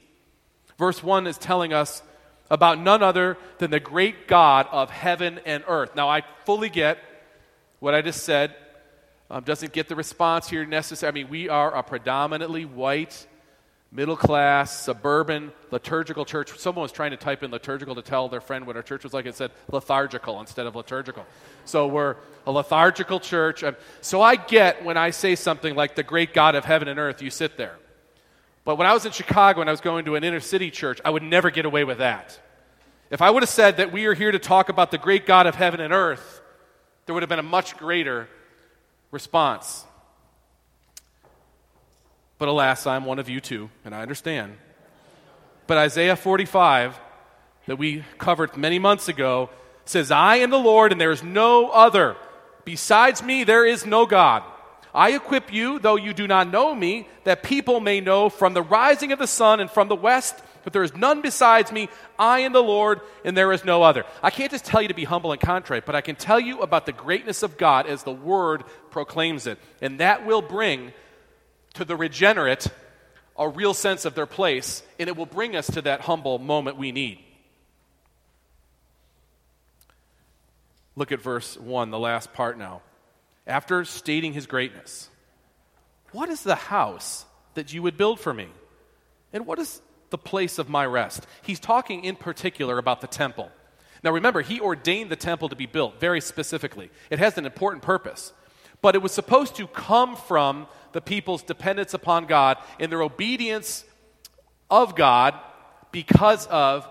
Verse 0.79 1.03
1 1.03 1.27
is 1.27 1.38
telling 1.38 1.74
us 1.74 2.01
about 2.50 2.79
none 2.79 3.03
other 3.03 3.38
than 3.57 3.69
the 3.69 3.81
great 3.81 4.29
God 4.29 4.65
of 4.71 4.89
heaven 4.89 5.41
and 5.45 5.62
earth. 5.67 5.93
Now, 5.93 6.09
I 6.09 6.24
fully 6.45 6.69
get 6.69 6.98
what 7.79 7.93
I 7.93 8.01
just 8.01 8.24
said. 8.24 8.55
Um, 9.29 9.43
doesn't 9.43 9.74
get 9.74 9.89
the 9.89 9.95
response 9.95 10.50
here 10.50 10.65
necessary. 10.65 11.09
I 11.09 11.13
mean, 11.13 11.29
we 11.29 11.50
are 11.50 11.75
a 11.75 11.83
predominantly 11.83 12.63
white, 12.63 13.27
middle 13.91 14.15
class, 14.15 14.79
suburban, 14.79 15.51
liturgical 15.69 16.24
church. 16.24 16.57
Someone 16.57 16.83
was 16.83 16.93
trying 16.93 17.12
to 17.12 17.17
type 17.17 17.43
in 17.43 17.51
liturgical 17.51 17.93
to 17.95 18.01
tell 18.01 18.29
their 18.29 18.41
friend 18.41 18.65
what 18.65 18.77
our 18.77 18.81
church 18.81 19.03
was 19.03 19.13
like. 19.13 19.25
It 19.25 19.36
said 19.36 19.51
lethargical 19.69 20.39
instead 20.39 20.65
of 20.65 20.77
liturgical. 20.77 21.25
So 21.65 21.88
we're 21.88 22.15
a 22.48 22.51
lethargical 22.53 23.19
church. 23.19 23.65
So 24.00 24.21
I 24.21 24.38
get 24.38 24.86
when 24.86 24.95
I 24.95 25.09
say 25.09 25.36
something 25.36 25.75
like 25.75 25.95
the 25.95 26.03
great 26.03 26.33
God 26.33 26.55
of 26.55 26.63
heaven 26.63 26.88
and 26.88 26.98
earth, 26.98 27.21
you 27.21 27.29
sit 27.29 27.57
there. 27.57 27.77
But 28.69 28.77
when 28.77 28.85
I 28.85 28.93
was 28.93 29.03
in 29.03 29.11
Chicago 29.11 29.61
and 29.61 29.67
I 29.67 29.73
was 29.73 29.81
going 29.81 30.05
to 30.05 30.13
an 30.13 30.23
inner 30.23 30.39
city 30.39 30.69
church, 30.69 31.01
I 31.03 31.09
would 31.09 31.23
never 31.23 31.49
get 31.49 31.65
away 31.65 31.85
with 31.85 31.97
that. 31.97 32.39
If 33.09 33.19
I 33.19 33.31
would 33.31 33.41
have 33.41 33.49
said 33.49 33.77
that 33.77 33.91
we 33.91 34.05
are 34.05 34.13
here 34.13 34.31
to 34.31 34.38
talk 34.38 34.69
about 34.69 34.91
the 34.91 34.99
great 34.99 35.25
God 35.25 35.47
of 35.47 35.55
heaven 35.55 35.79
and 35.79 35.91
earth, 35.91 36.39
there 37.07 37.15
would 37.15 37.23
have 37.23 37.29
been 37.29 37.39
a 37.39 37.41
much 37.41 37.77
greater 37.77 38.27
response. 39.09 39.83
But 42.38 42.47
alas, 42.47 42.85
I'm 42.85 43.05
one 43.05 43.17
of 43.17 43.27
you 43.27 43.39
too, 43.39 43.71
and 43.85 43.95
I 43.95 44.03
understand. 44.03 44.55
But 45.65 45.79
Isaiah 45.79 46.15
45, 46.15 46.99
that 47.65 47.79
we 47.79 48.03
covered 48.19 48.55
many 48.55 48.77
months 48.77 49.07
ago, 49.07 49.49
says, 49.85 50.11
I 50.11 50.35
am 50.35 50.51
the 50.51 50.59
Lord, 50.59 50.91
and 50.91 51.01
there 51.01 51.09
is 51.09 51.23
no 51.23 51.71
other. 51.71 52.17
Besides 52.65 53.23
me, 53.23 53.45
there 53.45 53.65
is 53.65 53.88
no 53.88 54.05
God. 54.05 54.43
I 54.93 55.12
equip 55.12 55.53
you, 55.53 55.79
though 55.79 55.96
you 55.96 56.13
do 56.13 56.27
not 56.27 56.50
know 56.50 56.74
me, 56.74 57.08
that 57.24 57.43
people 57.43 57.79
may 57.79 58.01
know 58.01 58.29
from 58.29 58.53
the 58.53 58.62
rising 58.62 59.12
of 59.12 59.19
the 59.19 59.27
sun 59.27 59.60
and 59.60 59.69
from 59.69 59.88
the 59.88 59.96
west 59.96 60.41
that 60.63 60.74
there 60.74 60.84
is 60.84 60.96
none 60.96 61.22
besides 61.22 61.72
me. 61.72 61.89
I 62.17 62.39
am 62.39 62.53
the 62.53 62.63
Lord, 62.63 63.01
and 63.24 63.38
there 63.38 63.51
is 63.51 63.63
no 63.63 63.84
other. 63.84 64.05
I 64.22 64.29
can't 64.29 64.51
just 64.51 64.65
tell 64.65 64.81
you 64.81 64.88
to 64.88 64.93
be 64.93 65.03
humble 65.03 65.31
and 65.31 65.39
contrite, 65.39 65.86
but 65.86 65.96
I 65.96 66.01
can 66.01 66.15
tell 66.15 66.39
you 66.39 66.60
about 66.62 66.86
the 66.86 66.91
greatness 66.91 67.43
of 67.43 67.58
God 67.58 67.88
as 67.88 68.03
the 68.03 68.12
word 68.12 68.63
proclaims 68.89 69.48
it. 69.48 69.58
And 69.81 70.00
that 70.00 70.25
will 70.25 70.41
bring 70.41 70.91
to 71.75 71.86
the 71.86 71.96
regenerate 71.96 72.67
a 73.38 73.48
real 73.48 73.74
sense 73.74 74.05
of 74.05 74.15
their 74.15 74.25
place, 74.25 74.84
and 75.00 75.08
it 75.08 75.15
will 75.15 75.25
bring 75.25 75.55
us 75.55 75.67
to 75.67 75.81
that 75.84 76.01
humble 76.01 76.39
moment 76.39 76.77
we 76.77 76.91
need. 76.91 77.19
Look 80.96 81.12
at 81.13 81.22
verse 81.22 81.58
1, 81.58 81.91
the 81.91 82.00
last 82.00 82.34
part 82.34 82.58
now. 82.58 82.81
After 83.48 83.84
stating 83.86 84.34
his 84.34 84.48
greatness, 84.48 85.10
what 86.12 86.29
is 86.29 86.43
the 86.43 86.55
house 86.55 87.25
that 87.55 87.74
you 87.74 87.81
would 87.81 87.98
build 87.98 88.19
for 88.19 88.34
me? 88.34 88.48
And 89.34 89.46
what 89.46 89.60
is 89.60 89.81
the 90.10 90.17
place 90.17 90.60
of 90.60 90.69
my 90.69 90.86
rest? 90.86 91.25
He's 91.41 91.60
talking 91.60 92.03
in 92.03 92.15
particular 92.15 92.77
about 92.77 93.01
the 93.01 93.08
temple. 93.08 93.51
Now 94.03 94.12
remember, 94.12 94.41
he 94.41 94.60
ordained 94.60 95.10
the 95.10 95.15
temple 95.15 95.50
to 95.50 95.55
be 95.55 95.65
built 95.65 96.00
very 96.00 96.22
specifically. 96.22 96.89
It 97.10 97.19
has 97.19 97.38
an 97.38 97.46
important 97.46 97.84
purpose. 97.84 98.34
But 98.81 98.96
it 98.96 99.01
was 99.01 99.12
supposed 99.12 99.55
to 99.58 99.67
come 99.67 100.15
from 100.15 100.67
the 100.93 101.01
people's 101.01 101.43
dependence 101.43 101.93
upon 101.93 102.25
God 102.25 102.58
and 102.79 102.91
their 102.91 103.01
obedience 103.01 103.84
of 104.69 104.96
God 104.96 105.36
because 105.91 106.48
of 106.48 106.88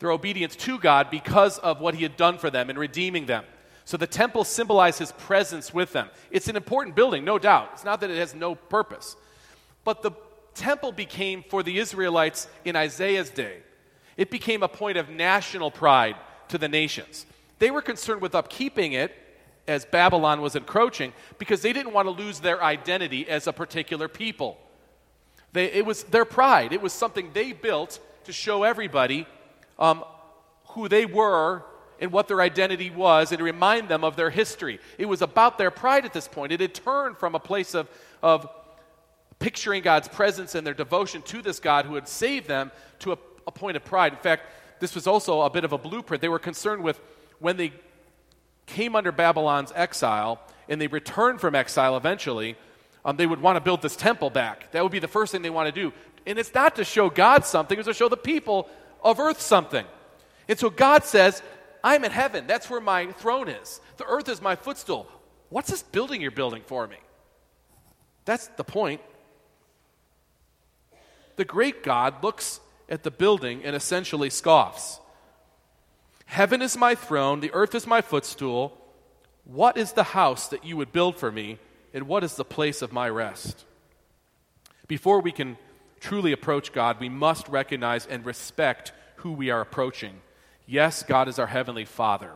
their 0.00 0.10
obedience 0.10 0.56
to 0.56 0.78
God 0.78 1.10
because 1.10 1.58
of 1.58 1.80
what 1.80 1.94
he 1.94 2.02
had 2.02 2.16
done 2.16 2.38
for 2.38 2.50
them 2.50 2.70
in 2.70 2.78
redeeming 2.78 3.26
them. 3.26 3.44
So 3.88 3.96
the 3.96 4.06
temple 4.06 4.44
symbolized 4.44 4.98
his 4.98 5.12
presence 5.12 5.72
with 5.72 5.94
them. 5.94 6.10
It's 6.30 6.46
an 6.46 6.56
important 6.56 6.94
building, 6.94 7.24
no 7.24 7.38
doubt. 7.38 7.70
It's 7.72 7.84
not 7.84 8.02
that 8.02 8.10
it 8.10 8.18
has 8.18 8.34
no 8.34 8.54
purpose. 8.54 9.16
But 9.82 10.02
the 10.02 10.10
temple 10.54 10.92
became, 10.92 11.42
for 11.42 11.62
the 11.62 11.78
Israelites 11.78 12.48
in 12.66 12.76
Isaiah's 12.76 13.30
day, 13.30 13.62
it 14.18 14.30
became 14.30 14.62
a 14.62 14.68
point 14.68 14.98
of 14.98 15.08
national 15.08 15.70
pride 15.70 16.16
to 16.48 16.58
the 16.58 16.68
nations. 16.68 17.24
They 17.60 17.70
were 17.70 17.80
concerned 17.80 18.20
with 18.20 18.32
upkeeping 18.32 18.92
it 18.92 19.10
as 19.66 19.86
Babylon 19.86 20.42
was 20.42 20.54
encroaching 20.54 21.14
because 21.38 21.62
they 21.62 21.72
didn't 21.72 21.94
want 21.94 22.04
to 22.08 22.10
lose 22.10 22.40
their 22.40 22.62
identity 22.62 23.26
as 23.26 23.46
a 23.46 23.54
particular 23.54 24.06
people. 24.06 24.58
They, 25.54 25.72
it 25.72 25.86
was 25.86 26.02
their 26.02 26.26
pride. 26.26 26.74
It 26.74 26.82
was 26.82 26.92
something 26.92 27.30
they 27.32 27.54
built 27.54 28.00
to 28.24 28.34
show 28.34 28.64
everybody 28.64 29.26
um, 29.78 30.04
who 30.66 30.90
they 30.90 31.06
were 31.06 31.64
and 32.00 32.12
what 32.12 32.28
their 32.28 32.40
identity 32.40 32.90
was 32.90 33.32
and 33.32 33.40
remind 33.40 33.88
them 33.88 34.04
of 34.04 34.16
their 34.16 34.30
history. 34.30 34.78
It 34.98 35.06
was 35.06 35.22
about 35.22 35.58
their 35.58 35.70
pride 35.70 36.04
at 36.04 36.12
this 36.12 36.28
point. 36.28 36.52
It 36.52 36.60
had 36.60 36.74
turned 36.74 37.18
from 37.18 37.34
a 37.34 37.40
place 37.40 37.74
of, 37.74 37.88
of 38.22 38.48
picturing 39.38 39.82
God's 39.82 40.08
presence 40.08 40.54
and 40.54 40.66
their 40.66 40.74
devotion 40.74 41.22
to 41.22 41.42
this 41.42 41.60
God 41.60 41.84
who 41.84 41.94
had 41.94 42.08
saved 42.08 42.48
them 42.48 42.70
to 43.00 43.12
a, 43.12 43.18
a 43.46 43.52
point 43.52 43.76
of 43.76 43.84
pride. 43.84 44.12
In 44.12 44.18
fact, 44.18 44.42
this 44.80 44.94
was 44.94 45.06
also 45.06 45.42
a 45.42 45.50
bit 45.50 45.64
of 45.64 45.72
a 45.72 45.78
blueprint. 45.78 46.20
They 46.20 46.28
were 46.28 46.38
concerned 46.38 46.82
with 46.82 47.00
when 47.38 47.56
they 47.56 47.72
came 48.66 48.94
under 48.94 49.12
Babylon's 49.12 49.72
exile 49.74 50.40
and 50.68 50.80
they 50.80 50.86
returned 50.86 51.40
from 51.40 51.54
exile 51.54 51.96
eventually, 51.96 52.56
um, 53.04 53.16
they 53.16 53.26
would 53.26 53.40
want 53.40 53.56
to 53.56 53.60
build 53.60 53.80
this 53.80 53.96
temple 53.96 54.30
back. 54.30 54.70
That 54.72 54.82
would 54.82 54.92
be 54.92 54.98
the 54.98 55.08
first 55.08 55.32
thing 55.32 55.42
they 55.42 55.50
want 55.50 55.72
to 55.74 55.80
do. 55.80 55.92
And 56.26 56.38
it's 56.38 56.52
not 56.54 56.76
to 56.76 56.84
show 56.84 57.08
God 57.08 57.46
something, 57.46 57.78
it's 57.78 57.88
to 57.88 57.94
show 57.94 58.08
the 58.08 58.16
people 58.16 58.68
of 59.02 59.18
earth 59.18 59.40
something. 59.40 59.86
And 60.48 60.58
so 60.58 60.70
God 60.70 61.04
says, 61.04 61.42
I'm 61.82 62.04
in 62.04 62.10
heaven. 62.10 62.46
That's 62.46 62.68
where 62.68 62.80
my 62.80 63.12
throne 63.12 63.48
is. 63.48 63.80
The 63.96 64.06
earth 64.06 64.28
is 64.28 64.42
my 64.42 64.56
footstool. 64.56 65.08
What's 65.48 65.70
this 65.70 65.82
building 65.82 66.20
you're 66.20 66.30
building 66.30 66.62
for 66.66 66.86
me? 66.86 66.96
That's 68.24 68.48
the 68.48 68.64
point. 68.64 69.00
The 71.36 71.44
great 71.44 71.82
God 71.82 72.22
looks 72.22 72.60
at 72.88 73.02
the 73.02 73.10
building 73.10 73.64
and 73.64 73.74
essentially 73.76 74.30
scoffs. 74.30 75.00
Heaven 76.26 76.60
is 76.60 76.76
my 76.76 76.94
throne, 76.94 77.40
the 77.40 77.52
earth 77.52 77.74
is 77.74 77.86
my 77.86 78.02
footstool. 78.02 78.76
What 79.44 79.78
is 79.78 79.92
the 79.92 80.02
house 80.02 80.48
that 80.48 80.64
you 80.64 80.76
would 80.76 80.92
build 80.92 81.16
for 81.16 81.32
me, 81.32 81.58
and 81.94 82.06
what 82.06 82.22
is 82.22 82.34
the 82.34 82.44
place 82.44 82.82
of 82.82 82.92
my 82.92 83.08
rest? 83.08 83.64
Before 84.88 85.20
we 85.20 85.32
can 85.32 85.56
truly 86.00 86.32
approach 86.32 86.72
God, 86.72 87.00
we 87.00 87.08
must 87.08 87.48
recognize 87.48 88.04
and 88.04 88.26
respect 88.26 88.92
who 89.16 89.32
we 89.32 89.48
are 89.48 89.62
approaching. 89.62 90.20
Yes, 90.70 91.02
God 91.02 91.28
is 91.28 91.38
our 91.38 91.46
Heavenly 91.46 91.86
Father. 91.86 92.32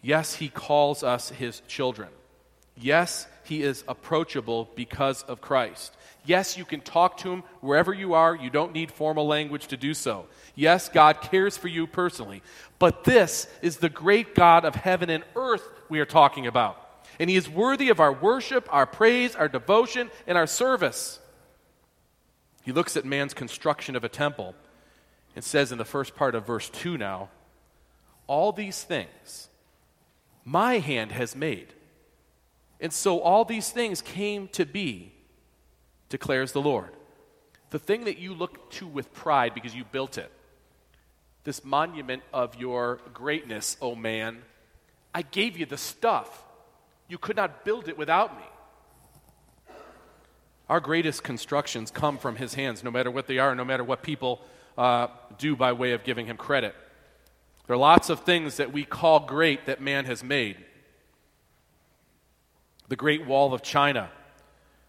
Yes, 0.00 0.36
He 0.36 0.48
calls 0.48 1.02
us 1.02 1.28
His 1.28 1.60
children. 1.68 2.08
Yes, 2.74 3.26
He 3.44 3.62
is 3.62 3.84
approachable 3.86 4.70
because 4.74 5.22
of 5.24 5.42
Christ. 5.42 5.94
Yes, 6.24 6.56
you 6.56 6.64
can 6.64 6.80
talk 6.80 7.18
to 7.18 7.30
Him 7.30 7.42
wherever 7.60 7.92
you 7.92 8.14
are. 8.14 8.34
You 8.34 8.48
don't 8.48 8.72
need 8.72 8.90
formal 8.90 9.26
language 9.26 9.66
to 9.66 9.76
do 9.76 9.92
so. 9.92 10.28
Yes, 10.54 10.88
God 10.88 11.20
cares 11.20 11.58
for 11.58 11.68
you 11.68 11.86
personally. 11.86 12.42
But 12.78 13.04
this 13.04 13.46
is 13.60 13.76
the 13.76 13.90
great 13.90 14.34
God 14.34 14.64
of 14.64 14.74
heaven 14.74 15.10
and 15.10 15.22
earth 15.36 15.68
we 15.90 16.00
are 16.00 16.06
talking 16.06 16.46
about. 16.46 16.78
And 17.20 17.28
He 17.28 17.36
is 17.36 17.50
worthy 17.50 17.90
of 17.90 18.00
our 18.00 18.14
worship, 18.14 18.66
our 18.72 18.86
praise, 18.86 19.36
our 19.36 19.48
devotion, 19.48 20.10
and 20.26 20.38
our 20.38 20.46
service. 20.46 21.20
He 22.62 22.72
looks 22.72 22.96
at 22.96 23.04
man's 23.04 23.34
construction 23.34 23.94
of 23.94 24.04
a 24.04 24.08
temple 24.08 24.54
and 25.36 25.44
says 25.44 25.70
in 25.70 25.76
the 25.76 25.84
first 25.84 26.16
part 26.16 26.34
of 26.34 26.46
verse 26.46 26.70
2 26.70 26.96
now, 26.96 27.28
All 28.26 28.52
these 28.52 28.82
things 28.82 29.48
my 30.44 30.78
hand 30.78 31.12
has 31.12 31.36
made. 31.36 31.68
And 32.80 32.92
so 32.92 33.20
all 33.20 33.44
these 33.44 33.70
things 33.70 34.02
came 34.02 34.48
to 34.48 34.66
be, 34.66 35.12
declares 36.08 36.52
the 36.52 36.60
Lord. 36.60 36.90
The 37.70 37.78
thing 37.78 38.04
that 38.04 38.18
you 38.18 38.34
look 38.34 38.70
to 38.72 38.86
with 38.86 39.12
pride 39.14 39.54
because 39.54 39.74
you 39.74 39.84
built 39.84 40.18
it, 40.18 40.30
this 41.44 41.64
monument 41.64 42.22
of 42.32 42.56
your 42.56 43.00
greatness, 43.14 43.76
O 43.80 43.92
oh 43.92 43.94
man, 43.94 44.42
I 45.14 45.22
gave 45.22 45.56
you 45.56 45.66
the 45.66 45.76
stuff. 45.76 46.44
You 47.08 47.18
could 47.18 47.36
not 47.36 47.64
build 47.64 47.88
it 47.88 47.96
without 47.96 48.36
me. 48.36 48.44
Our 50.68 50.80
greatest 50.80 51.22
constructions 51.22 51.90
come 51.90 52.18
from 52.18 52.36
his 52.36 52.54
hands, 52.54 52.82
no 52.82 52.90
matter 52.90 53.10
what 53.10 53.26
they 53.26 53.38
are, 53.38 53.54
no 53.54 53.64
matter 53.64 53.84
what 53.84 54.02
people 54.02 54.40
uh, 54.78 55.08
do 55.38 55.54
by 55.54 55.72
way 55.72 55.92
of 55.92 56.02
giving 56.04 56.26
him 56.26 56.36
credit. 56.36 56.74
There 57.72 57.76
are 57.78 57.80
lots 57.80 58.10
of 58.10 58.20
things 58.20 58.58
that 58.58 58.70
we 58.70 58.84
call 58.84 59.20
great 59.20 59.64
that 59.64 59.80
man 59.80 60.04
has 60.04 60.22
made. 60.22 60.58
The 62.88 62.96
Great 62.96 63.26
Wall 63.26 63.54
of 63.54 63.62
China 63.62 64.10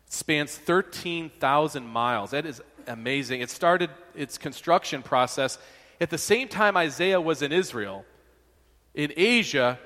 spans 0.07 0.57
13,000 0.57 1.87
miles. 1.87 2.31
That 2.31 2.45
is 2.45 2.61
amazing. 2.85 3.39
It 3.39 3.49
started 3.49 3.89
its 4.13 4.37
construction 4.37 5.01
process 5.01 5.59
at 6.01 6.09
the 6.09 6.17
same 6.17 6.49
time 6.49 6.75
Isaiah 6.75 7.21
was 7.21 7.41
in 7.41 7.53
Israel. 7.53 8.03
In 8.93 9.13
Asia, 9.15 9.79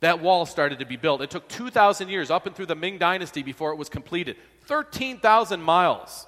that 0.00 0.22
wall 0.22 0.46
started 0.46 0.78
to 0.78 0.86
be 0.86 0.96
built. 0.96 1.20
It 1.20 1.28
took 1.28 1.46
2,000 1.48 2.08
years 2.08 2.30
up 2.30 2.46
and 2.46 2.56
through 2.56 2.64
the 2.72 2.74
Ming 2.74 2.96
Dynasty 2.96 3.42
before 3.42 3.70
it 3.72 3.76
was 3.76 3.90
completed. 3.90 4.36
13,000 4.62 5.60
miles. 5.60 6.26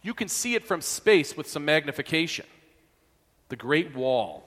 You 0.00 0.14
can 0.14 0.28
see 0.28 0.54
it 0.54 0.66
from 0.66 0.80
space 0.80 1.36
with 1.36 1.50
some 1.50 1.66
magnification. 1.66 2.46
The 3.50 3.56
Great 3.56 3.94
Wall, 3.94 4.45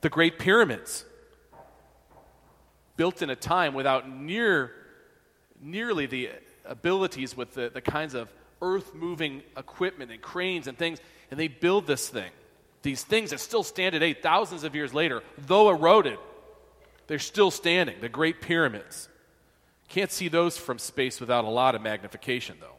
the 0.00 0.08
Great 0.08 0.38
Pyramids, 0.38 1.04
built 2.96 3.22
in 3.22 3.30
a 3.30 3.36
time 3.36 3.74
without 3.74 4.10
near, 4.10 4.72
nearly 5.60 6.06
the 6.06 6.30
abilities 6.64 7.36
with 7.36 7.54
the, 7.54 7.70
the 7.72 7.80
kinds 7.80 8.14
of 8.14 8.28
earth 8.60 8.94
moving 8.94 9.42
equipment 9.56 10.10
and 10.10 10.20
cranes 10.20 10.66
and 10.66 10.76
things, 10.76 10.98
and 11.30 11.38
they 11.38 11.48
build 11.48 11.86
this 11.86 12.08
thing. 12.08 12.30
These 12.82 13.02
things 13.02 13.30
that 13.30 13.40
still 13.40 13.62
stand 13.62 13.92
today, 13.92 14.14
thousands 14.14 14.64
of 14.64 14.74
years 14.74 14.94
later, 14.94 15.22
though 15.36 15.70
eroded, 15.70 16.18
they're 17.06 17.18
still 17.18 17.50
standing. 17.50 17.96
The 18.00 18.08
Great 18.08 18.40
Pyramids. 18.40 19.08
Can't 19.88 20.12
see 20.12 20.28
those 20.28 20.58
from 20.58 20.78
space 20.78 21.18
without 21.20 21.44
a 21.44 21.48
lot 21.48 21.74
of 21.74 21.80
magnification, 21.80 22.56
though. 22.60 22.76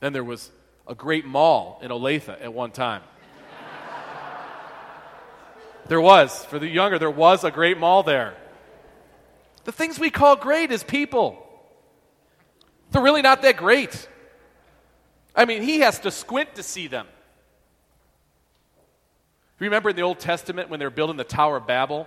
Then 0.00 0.12
there 0.12 0.24
was 0.24 0.50
a 0.88 0.94
great 0.94 1.24
mall 1.24 1.78
in 1.82 1.90
Olathe 1.90 2.28
at 2.28 2.52
one 2.52 2.72
time. 2.72 3.02
There 5.90 6.00
was. 6.00 6.44
For 6.44 6.60
the 6.60 6.68
younger, 6.68 7.00
there 7.00 7.10
was 7.10 7.42
a 7.42 7.50
great 7.50 7.76
mall 7.76 8.04
there. 8.04 8.36
The 9.64 9.72
things 9.72 9.98
we 9.98 10.08
call 10.08 10.36
great 10.36 10.70
as 10.70 10.84
people, 10.84 11.44
they're 12.92 13.02
really 13.02 13.22
not 13.22 13.42
that 13.42 13.56
great. 13.56 14.08
I 15.34 15.46
mean, 15.46 15.62
he 15.62 15.80
has 15.80 15.98
to 16.00 16.12
squint 16.12 16.54
to 16.54 16.62
see 16.62 16.86
them. 16.86 17.08
Remember 19.58 19.90
in 19.90 19.96
the 19.96 20.02
Old 20.02 20.20
Testament 20.20 20.70
when 20.70 20.78
they 20.78 20.86
were 20.86 20.90
building 20.90 21.16
the 21.16 21.24
Tower 21.24 21.56
of 21.56 21.66
Babel? 21.66 22.06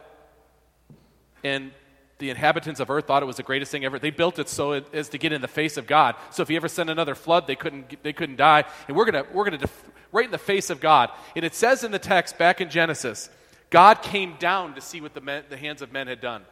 And 1.44 1.72
the 2.20 2.30
inhabitants 2.30 2.80
of 2.80 2.90
earth 2.90 3.06
thought 3.06 3.22
it 3.22 3.26
was 3.26 3.36
the 3.36 3.44
greatest 3.44 3.70
thing 3.74 3.84
ever. 3.84 4.00
They 4.00 4.12
built 4.12 4.40
it 4.40 4.48
so 4.48 4.72
it, 4.72 4.88
as 4.94 5.10
to 5.10 5.18
get 5.18 5.34
in 5.34 5.42
the 5.42 5.50
face 5.50 5.76
of 5.76 5.88
God. 5.88 6.16
So 6.32 6.42
if 6.42 6.50
you 6.50 6.56
ever 6.56 6.70
sent 6.70 6.90
another 6.90 7.16
flood, 7.16 7.48
they 7.48 7.58
couldn't, 7.58 8.02
they 8.02 8.14
couldn't 8.14 8.38
die. 8.38 8.64
And 8.88 8.96
we're 8.96 9.12
going 9.12 9.26
to, 9.26 9.30
we're 9.34 9.44
gonna 9.44 9.58
def- 9.58 9.92
right 10.14 10.24
in 10.24 10.32
the 10.32 10.38
face 10.38 10.70
of 10.70 10.80
God. 10.80 11.10
And 11.36 11.44
it 11.44 11.54
says 11.54 11.84
in 11.84 11.92
the 11.92 12.00
text 12.00 12.38
back 12.38 12.62
in 12.62 12.70
Genesis, 12.70 13.30
God 13.74 14.04
came 14.04 14.36
down 14.38 14.76
to 14.76 14.82
see 14.82 15.02
what 15.02 15.16
the, 15.16 15.22
men, 15.22 15.46
the 15.50 15.58
hands 15.58 15.82
of 15.82 15.92
men 15.92 16.06
had 16.06 16.22
done. 16.22 16.44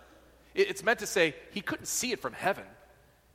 It, 0.56 0.72
it's 0.72 0.84
meant 0.84 0.98
to 1.00 1.06
say 1.06 1.36
he 1.52 1.62
couldn't 1.62 1.86
see 1.86 2.12
it 2.12 2.20
from 2.20 2.34
heaven, 2.34 2.64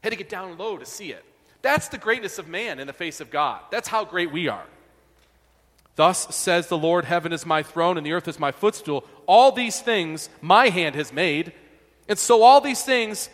had 0.03 0.11
to 0.11 0.17
get 0.17 0.29
down 0.29 0.59
low 0.59 0.77
to 0.77 0.85
see 0.85 1.13
it. 1.13 1.25
That's 1.63 1.87
the 1.87 1.97
greatness 1.97 2.41
of 2.41 2.49
man 2.49 2.81
in 2.81 2.89
the 2.89 2.93
face 2.93 3.21
of 3.21 3.31
God. 3.31 3.61
That's 3.71 3.87
how 3.87 4.05
great 4.05 4.33
we 4.33 4.49
are. 4.49 4.67
Thus 5.95 6.35
says 6.35 6.67
the 6.67 6.77
Lord, 6.77 7.05
Heaven 7.05 7.33
is 7.33 7.47
my 7.47 7.63
throne, 7.63 7.97
and 7.97 8.05
the 8.05 8.13
earth 8.13 8.27
is 8.27 8.41
my 8.41 8.51
footstool. 8.51 9.07
All 9.25 9.53
these 9.53 9.81
things 9.81 10.31
my 10.41 10.69
hand 10.69 10.97
has 10.97 11.13
made. 11.13 11.53
And 12.09 12.19
so 12.19 12.43
all 12.43 12.61
these 12.61 12.83
things 12.83 13.31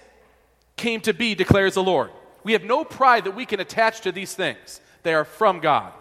came 0.77 1.01
to 1.01 1.15
be, 1.15 1.35
declares 1.35 1.75
the 1.75 1.83
Lord. 1.83 2.11
We 2.45 2.53
have 2.53 2.63
no 2.63 2.85
pride 2.85 3.25
that 3.25 3.35
we 3.35 3.47
can 3.47 3.59
attach 3.59 4.03
to 4.03 4.13
these 4.13 4.35
things, 4.35 4.83
they 5.03 5.15
are 5.15 5.25
from 5.25 5.61
God. 5.61 5.95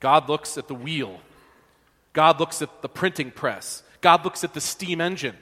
God 0.00 0.30
looks 0.30 0.56
at 0.56 0.68
the 0.68 0.74
wheel, 0.74 1.20
God 2.12 2.40
looks 2.40 2.62
at 2.62 2.82
the 2.82 2.88
printing 2.88 3.30
press, 3.30 3.82
God 4.00 4.24
looks 4.24 4.44
at 4.44 4.54
the 4.54 4.60
steam 4.60 5.00
engine. 5.00 5.36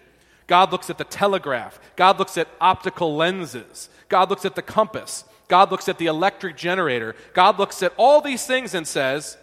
God 0.47 0.71
looks 0.71 0.91
at 0.91 0.99
the 0.99 1.05
telegraph. 1.05 1.81
God 1.97 2.19
looks 2.19 2.39
at 2.39 2.49
optical 2.61 3.17
lenses. 3.17 3.89
God 4.09 4.31
looks 4.31 4.45
at 4.45 4.55
the 4.55 4.63
compass. 4.63 5.25
God 5.49 5.71
looks 5.71 5.89
at 5.89 5.99
the 5.99 6.07
electric 6.07 6.57
generator. 6.57 7.15
God 7.35 7.59
looks 7.59 7.83
at 7.83 7.93
all 7.97 8.21
these 8.21 8.47
things 8.47 8.75
and 8.75 8.87
says, 8.87 9.37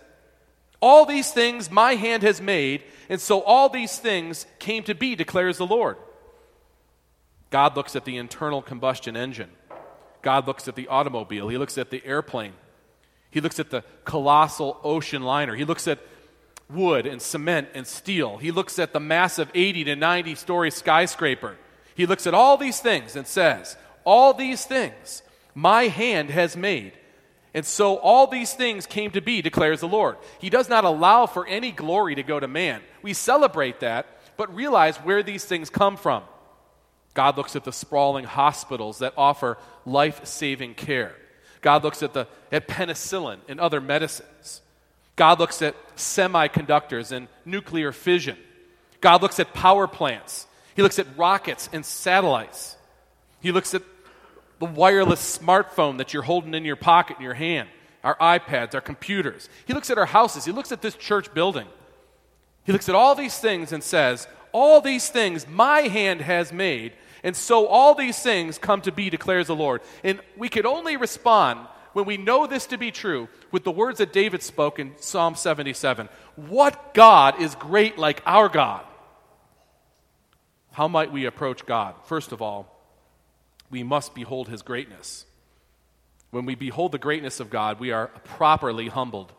All 0.81 1.05
these 1.05 1.31
things 1.31 1.71
my 1.71 1.95
hand 1.95 2.23
has 2.23 2.41
made, 2.41 2.83
and 3.09 3.19
so 3.19 3.41
all 3.41 3.69
these 3.69 3.99
things 3.99 4.45
came 4.59 4.83
to 4.83 4.95
be, 4.95 5.15
declares 5.15 5.57
the 5.57 5.67
Lord. 5.67 5.97
God 7.49 7.75
looks 7.75 7.95
at 7.95 8.05
the 8.05 8.17
internal 8.17 8.62
combustion 8.62 9.15
engine. 9.15 9.49
God 10.21 10.47
looks 10.47 10.67
at 10.67 10.75
the 10.75 10.88
automobile. 10.88 11.49
He 11.49 11.57
looks 11.57 11.77
at 11.77 11.91
the 11.91 12.03
airplane. 12.05 12.53
He 13.29 13.41
looks 13.41 13.59
at 13.59 13.69
the 13.69 13.83
colossal 14.05 14.79
ocean 14.83 15.23
liner. 15.23 15.55
He 15.55 15.65
looks 15.65 15.88
at 15.88 15.99
wood 16.73 17.05
and 17.05 17.21
cement 17.21 17.69
and 17.73 17.86
steel. 17.86 18.38
He 18.38 18.51
looks 18.51 18.79
at 18.79 18.93
the 18.93 18.99
massive 18.99 19.49
80 19.53 19.86
to 19.86 19.95
90 19.95 20.36
story 20.36 20.71
skyscraper. 20.71 21.57
He 21.95 22.05
looks 22.05 22.27
at 22.27 22.33
all 22.33 22.57
these 22.57 22.79
things 22.79 23.15
and 23.15 23.27
says, 23.27 23.77
All 24.03 24.33
these 24.33 24.65
things 24.65 25.21
my 25.53 25.83
hand 25.83 26.29
has 26.29 26.57
made. 26.57 26.93
And 27.53 27.65
so 27.65 27.97
all 27.97 28.25
these 28.25 28.53
things 28.53 28.88
came 28.88 29.12
to 29.12 29.21
be, 29.21 29.41
declares 29.41 29.81
the 29.81 29.88
Lord. 29.88 30.17
He 30.39 30.49
does 30.49 30.69
not 30.69 30.86
allow 30.86 31.27
for 31.27 31.45
any 31.45 31.71
glory 31.71 32.15
to 32.15 32.23
go 32.23 32.39
to 32.39 32.47
man. 32.47 32.81
We 33.03 33.13
celebrate 33.13 33.81
that, 33.81 34.07
but 34.38 34.55
realize 34.55 34.97
where 34.97 35.21
these 35.21 35.45
things 35.45 35.69
come 35.69 35.95
from. 35.95 36.23
God 37.13 37.38
looks 37.38 37.55
at 37.55 37.63
the 37.63 37.71
sprawling 37.71 38.25
hospitals 38.25 38.99
that 38.99 39.13
offer 39.15 39.59
life 39.86 40.25
saving 40.25 40.73
care. 40.73 41.15
God 41.62 41.83
looks 41.83 42.01
at, 42.01 42.13
the, 42.13 42.27
at 42.51 42.67
penicillin 42.67 43.38
and 43.47 43.59
other 43.59 43.79
medicines. 43.79 44.62
God 45.15 45.39
looks 45.39 45.62
at 45.62 45.76
semiconductors 45.95 47.12
and 47.12 47.28
nuclear 47.45 47.91
fission. 47.91 48.38
God 49.02 49.21
looks 49.21 49.39
at 49.39 49.54
power 49.54 49.88
plants. 49.88 50.47
He 50.76 50.82
looks 50.82 50.97
at 50.99 51.06
rockets 51.17 51.69
and 51.71 51.86
satellites. 51.86 52.78
He 53.41 53.52
looks 53.52 53.73
at 53.73 53.84
the 54.60 54.65
wireless 54.65 55.38
smartphone 55.38 55.97
that 55.97 56.13
you're 56.13 56.23
holding 56.23 56.54
in 56.54 56.65
your 56.65 56.76
pocket 56.76 57.17
in 57.17 57.23
your 57.23 57.34
hand, 57.34 57.69
our 58.04 58.15
iPads, 58.17 58.73
our 58.73 58.82
computers. 58.82 59.49
He 59.65 59.73
looks 59.73 59.89
at 59.89 59.97
our 59.97 60.06
houses. 60.06 60.45
He 60.45 60.52
looks 60.52 60.71
at 60.71 60.82
this 60.82 60.95
church 60.95 61.34
building. 61.34 61.67
He 62.63 62.71
looks 62.71 62.88
at 62.88 62.95
all 62.95 63.13
these 63.13 63.38
things 63.38 63.71
and 63.71 63.84
says, 63.84 64.28
All 64.52 64.80
these 64.80 65.10
things 65.10 65.47
my 65.47 65.82
hand 65.82 66.21
has 66.21 66.54
made, 66.54 66.93
and 67.23 67.36
so 67.36 67.67
all 67.67 67.93
these 67.93 68.19
things 68.19 68.58
come 68.58 68.82
to 68.82 68.91
be, 68.91 69.10
declares 69.10 69.47
the 69.47 69.56
Lord. 69.56 69.82
And 70.04 70.21
we 70.38 70.49
could 70.49 70.65
only 70.65 70.97
respond 70.97 71.67
when 71.93 72.06
we 72.06 72.17
know 72.17 72.45
this 72.47 72.65
to 72.67 72.77
be 72.77 72.91
true, 72.91 73.29
with 73.51 73.63
the 73.63 73.71
words 73.71 73.99
that 73.99 74.12
David 74.13 74.43
spoke 74.43 74.79
in 74.79 74.93
Psalm 74.97 75.36
77 75.36 76.10
What 76.36 76.93
God 76.93 77.41
is 77.41 77.56
great 77.56 77.97
like 77.97 78.21
our 78.25 78.49
God? 78.49 78.86
How 80.73 80.88
might 80.88 81.12
we 81.12 81.25
approach 81.25 81.65
God? 81.65 81.95
First 82.06 82.32
of 82.32 82.41
all, 82.41 82.67
we 83.69 83.84
must 83.84 84.15
behold 84.15 84.49
his 84.49 84.62
greatness. 84.62 85.25
When 86.32 86.45
we 86.45 86.56
behold 86.56 86.91
the 86.91 86.97
greatness 86.97 87.39
of 87.39 87.51
God, 87.51 87.79
we 87.79 87.91
are 87.91 88.08
properly 88.23 88.88
humbled. 88.88 89.32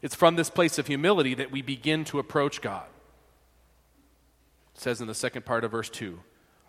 It's 0.00 0.14
from 0.14 0.36
this 0.36 0.48
place 0.48 0.78
of 0.78 0.86
humility 0.86 1.34
that 1.34 1.50
we 1.50 1.60
begin 1.60 2.04
to 2.06 2.18
approach 2.18 2.62
God. 2.62 2.86
It 4.74 4.80
says 4.80 5.02
in 5.02 5.06
the 5.06 5.14
second 5.14 5.44
part 5.44 5.64
of 5.64 5.72
verse 5.72 5.90
2 5.90 6.18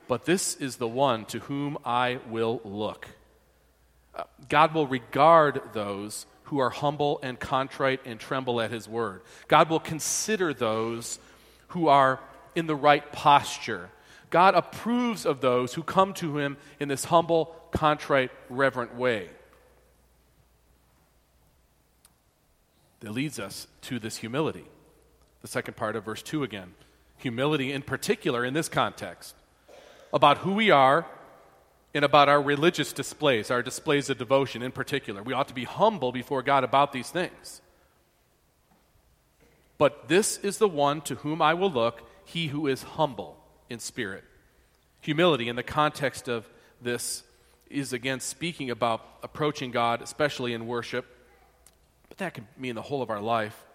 But 0.09 0.25
this 0.25 0.55
is 0.55 0.75
the 0.75 0.89
one 0.89 1.23
to 1.25 1.39
whom 1.39 1.77
I 1.85 2.19
will 2.29 2.59
look. 2.65 3.07
God 4.49 4.73
will 4.73 4.87
regard 4.87 5.61
those 5.73 6.25
who 6.43 6.59
are 6.59 6.69
humble 6.69 7.19
and 7.23 7.39
contrite 7.39 8.01
and 8.05 8.19
tremble 8.19 8.59
at 8.59 8.71
his 8.71 8.87
word. 8.87 9.21
God 9.47 9.69
will 9.69 9.79
consider 9.79 10.53
those 10.53 11.19
who 11.69 11.87
are 11.87 12.19
in 12.55 12.67
the 12.67 12.75
right 12.75 13.09
posture. 13.13 13.89
God 14.29 14.55
approves 14.55 15.25
of 15.25 15.39
those 15.39 15.73
who 15.73 15.83
come 15.83 16.13
to 16.15 16.37
him 16.37 16.57
in 16.79 16.89
this 16.89 17.05
humble, 17.05 17.55
contrite, 17.71 18.31
reverent 18.49 18.95
way. 18.95 19.29
That 22.99 23.11
leads 23.11 23.39
us 23.39 23.67
to 23.83 23.99
this 23.99 24.17
humility. 24.17 24.65
The 25.41 25.47
second 25.47 25.75
part 25.75 25.95
of 25.95 26.05
verse 26.05 26.21
2 26.21 26.43
again. 26.43 26.73
Humility, 27.17 27.71
in 27.71 27.81
particular, 27.81 28.43
in 28.43 28.53
this 28.53 28.69
context, 28.69 29.35
about 30.13 30.39
who 30.39 30.53
we 30.53 30.69
are 30.69 31.05
and 31.93 32.05
about 32.05 32.29
our 32.29 32.41
religious 32.41 32.93
displays, 32.93 33.51
our 33.51 33.61
displays 33.61 34.09
of 34.09 34.17
devotion 34.17 34.61
in 34.61 34.71
particular. 34.71 35.21
We 35.21 35.33
ought 35.33 35.49
to 35.49 35.53
be 35.53 35.65
humble 35.65 36.11
before 36.11 36.41
God 36.41 36.63
about 36.63 36.93
these 36.93 37.09
things. 37.09 37.61
But 39.77 40.07
this 40.07 40.37
is 40.37 40.57
the 40.57 40.67
one 40.67 41.01
to 41.01 41.15
whom 41.15 41.41
I 41.41 41.53
will 41.53 41.71
look, 41.71 42.03
he 42.23 42.47
who 42.47 42.67
is 42.67 42.83
humble 42.83 43.37
in 43.69 43.79
spirit. 43.79 44.23
Humility, 45.01 45.49
in 45.49 45.55
the 45.55 45.63
context 45.63 46.27
of 46.27 46.47
this, 46.81 47.23
is 47.69 47.91
again 47.91 48.19
speaking 48.19 48.69
about 48.69 49.05
approaching 49.23 49.71
God, 49.71 50.01
especially 50.01 50.53
in 50.53 50.67
worship, 50.67 51.05
but 52.09 52.17
that 52.19 52.33
could 52.33 52.45
mean 52.57 52.75
the 52.75 52.81
whole 52.81 53.01
of 53.01 53.09
our 53.09 53.21
life. 53.21 53.65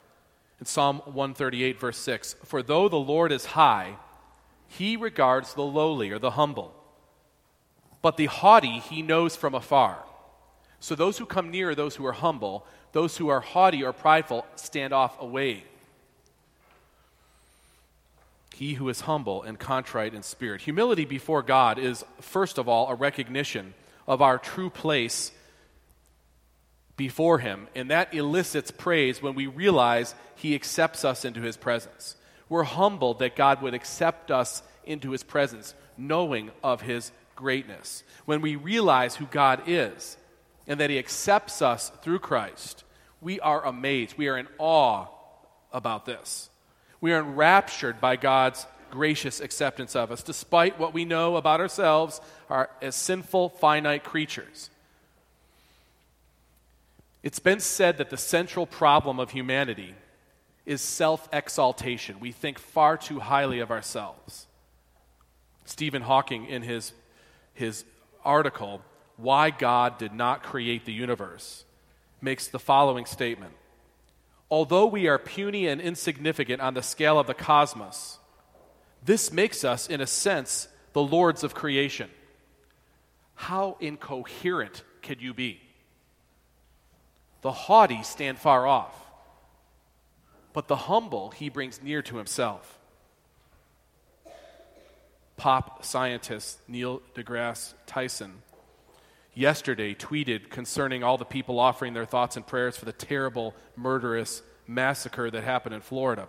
In 0.60 0.66
Psalm 0.66 0.98
138, 1.04 1.80
verse 1.80 1.98
6 1.98 2.36
For 2.44 2.62
though 2.62 2.88
the 2.88 2.96
Lord 2.96 3.32
is 3.32 3.46
high, 3.46 3.96
he 4.68 4.96
regards 4.96 5.54
the 5.54 5.62
lowly 5.62 6.10
or 6.10 6.18
the 6.18 6.32
humble 6.32 6.74
but 8.02 8.16
the 8.16 8.26
haughty 8.26 8.78
he 8.78 9.02
knows 9.02 9.36
from 9.36 9.54
afar. 9.54 9.98
So 10.80 10.94
those 10.94 11.18
who 11.18 11.26
come 11.26 11.50
near 11.50 11.70
are 11.70 11.74
those 11.74 11.96
who 11.96 12.06
are 12.06 12.12
humble, 12.12 12.66
those 12.92 13.16
who 13.16 13.28
are 13.28 13.40
haughty 13.40 13.82
or 13.82 13.92
prideful 13.92 14.46
stand 14.56 14.92
off 14.92 15.20
away. 15.20 15.64
He 18.54 18.74
who 18.74 18.88
is 18.88 19.02
humble 19.02 19.42
and 19.42 19.58
contrite 19.58 20.14
in 20.14 20.22
spirit. 20.22 20.62
Humility 20.62 21.04
before 21.04 21.42
God 21.42 21.78
is, 21.78 22.04
first 22.20 22.56
of 22.56 22.68
all, 22.68 22.88
a 22.88 22.94
recognition 22.94 23.74
of 24.06 24.22
our 24.22 24.38
true 24.38 24.70
place 24.70 25.32
before 26.96 27.38
Him, 27.38 27.68
and 27.74 27.90
that 27.90 28.14
elicits 28.14 28.70
praise 28.70 29.20
when 29.20 29.34
we 29.34 29.46
realize 29.46 30.14
He 30.36 30.54
accepts 30.54 31.04
us 31.04 31.24
into 31.24 31.42
His 31.42 31.56
presence. 31.56 32.16
We're 32.48 32.62
humbled 32.62 33.18
that 33.18 33.36
God 33.36 33.60
would 33.60 33.74
accept 33.74 34.30
us 34.30 34.62
into 34.84 35.10
His 35.10 35.22
presence, 35.22 35.74
knowing 35.98 36.50
of 36.62 36.80
His 36.80 37.12
greatness, 37.36 38.02
when 38.24 38.40
we 38.40 38.56
realize 38.56 39.16
who 39.16 39.26
God 39.26 39.62
is 39.66 40.16
and 40.66 40.80
that 40.80 40.90
He 40.90 40.98
accepts 40.98 41.62
us 41.62 41.92
through 42.02 42.18
Christ, 42.18 42.84
we 43.20 43.38
are 43.40 43.64
amazed. 43.64 44.16
We 44.18 44.28
are 44.28 44.38
in 44.38 44.48
awe 44.58 45.06
about 45.72 46.06
this. 46.06 46.50
We 47.00 47.12
are 47.12 47.20
enraptured 47.20 48.00
by 48.00 48.16
God's 48.16 48.66
gracious 48.90 49.40
acceptance 49.40 49.94
of 49.94 50.10
us, 50.10 50.22
despite 50.22 50.78
what 50.78 50.94
we 50.94 51.04
know 51.04 51.36
about 51.36 51.60
ourselves 51.60 52.20
are, 52.48 52.70
as 52.80 52.94
sinful, 52.94 53.50
finite 53.50 54.04
creatures. 54.04 54.70
It's 57.22 57.38
been 57.40 57.60
said 57.60 57.98
that 57.98 58.10
the 58.10 58.16
central 58.16 58.66
problem 58.66 59.18
of 59.18 59.30
humanity 59.30 59.94
is 60.64 60.80
self 60.80 61.28
exaltation. 61.32 62.20
We 62.20 62.32
think 62.32 62.58
far 62.58 62.96
too 62.96 63.20
highly 63.20 63.60
of 63.60 63.70
ourselves. 63.70 64.46
Stephen 65.64 66.02
Hawking, 66.02 66.46
in 66.46 66.62
his 66.62 66.92
his 67.56 67.84
article, 68.24 68.82
Why 69.16 69.50
God 69.50 69.98
Did 69.98 70.12
Not 70.12 70.42
Create 70.42 70.84
the 70.84 70.92
Universe, 70.92 71.64
makes 72.20 72.46
the 72.46 72.58
following 72.58 73.06
statement 73.06 73.54
Although 74.48 74.86
we 74.86 75.08
are 75.08 75.18
puny 75.18 75.66
and 75.66 75.80
insignificant 75.80 76.60
on 76.60 76.74
the 76.74 76.82
scale 76.82 77.18
of 77.18 77.26
the 77.26 77.34
cosmos, 77.34 78.18
this 79.04 79.32
makes 79.32 79.64
us, 79.64 79.88
in 79.88 80.00
a 80.00 80.06
sense, 80.06 80.68
the 80.92 81.02
lords 81.02 81.42
of 81.42 81.54
creation. 81.54 82.10
How 83.34 83.76
incoherent 83.80 84.84
could 85.02 85.20
you 85.20 85.34
be? 85.34 85.60
The 87.42 87.52
haughty 87.52 88.02
stand 88.02 88.38
far 88.38 88.66
off, 88.66 88.94
but 90.52 90.68
the 90.68 90.76
humble 90.76 91.30
he 91.30 91.48
brings 91.48 91.82
near 91.82 92.02
to 92.02 92.16
himself 92.16 92.75
pop 95.36 95.84
scientist 95.84 96.58
Neil 96.68 97.02
deGrasse 97.14 97.74
Tyson 97.86 98.42
yesterday 99.36 99.94
tweeted 99.94 100.48
concerning 100.48 101.04
all 101.04 101.18
the 101.18 101.24
people 101.24 101.60
offering 101.60 101.92
their 101.92 102.06
thoughts 102.06 102.36
and 102.36 102.46
prayers 102.46 102.76
for 102.76 102.86
the 102.86 102.92
terrible, 102.92 103.54
murderous 103.76 104.42
massacre 104.66 105.30
that 105.30 105.44
happened 105.44 105.74
in 105.74 105.80
Florida. 105.80 106.26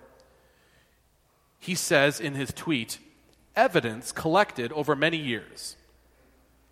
He 1.58 1.74
says 1.74 2.20
in 2.20 2.36
his 2.36 2.52
tweet 2.54 3.00
evidence 3.56 4.12
collected 4.12 4.72
over 4.74 4.96
many 4.96 5.18
years, 5.18 5.78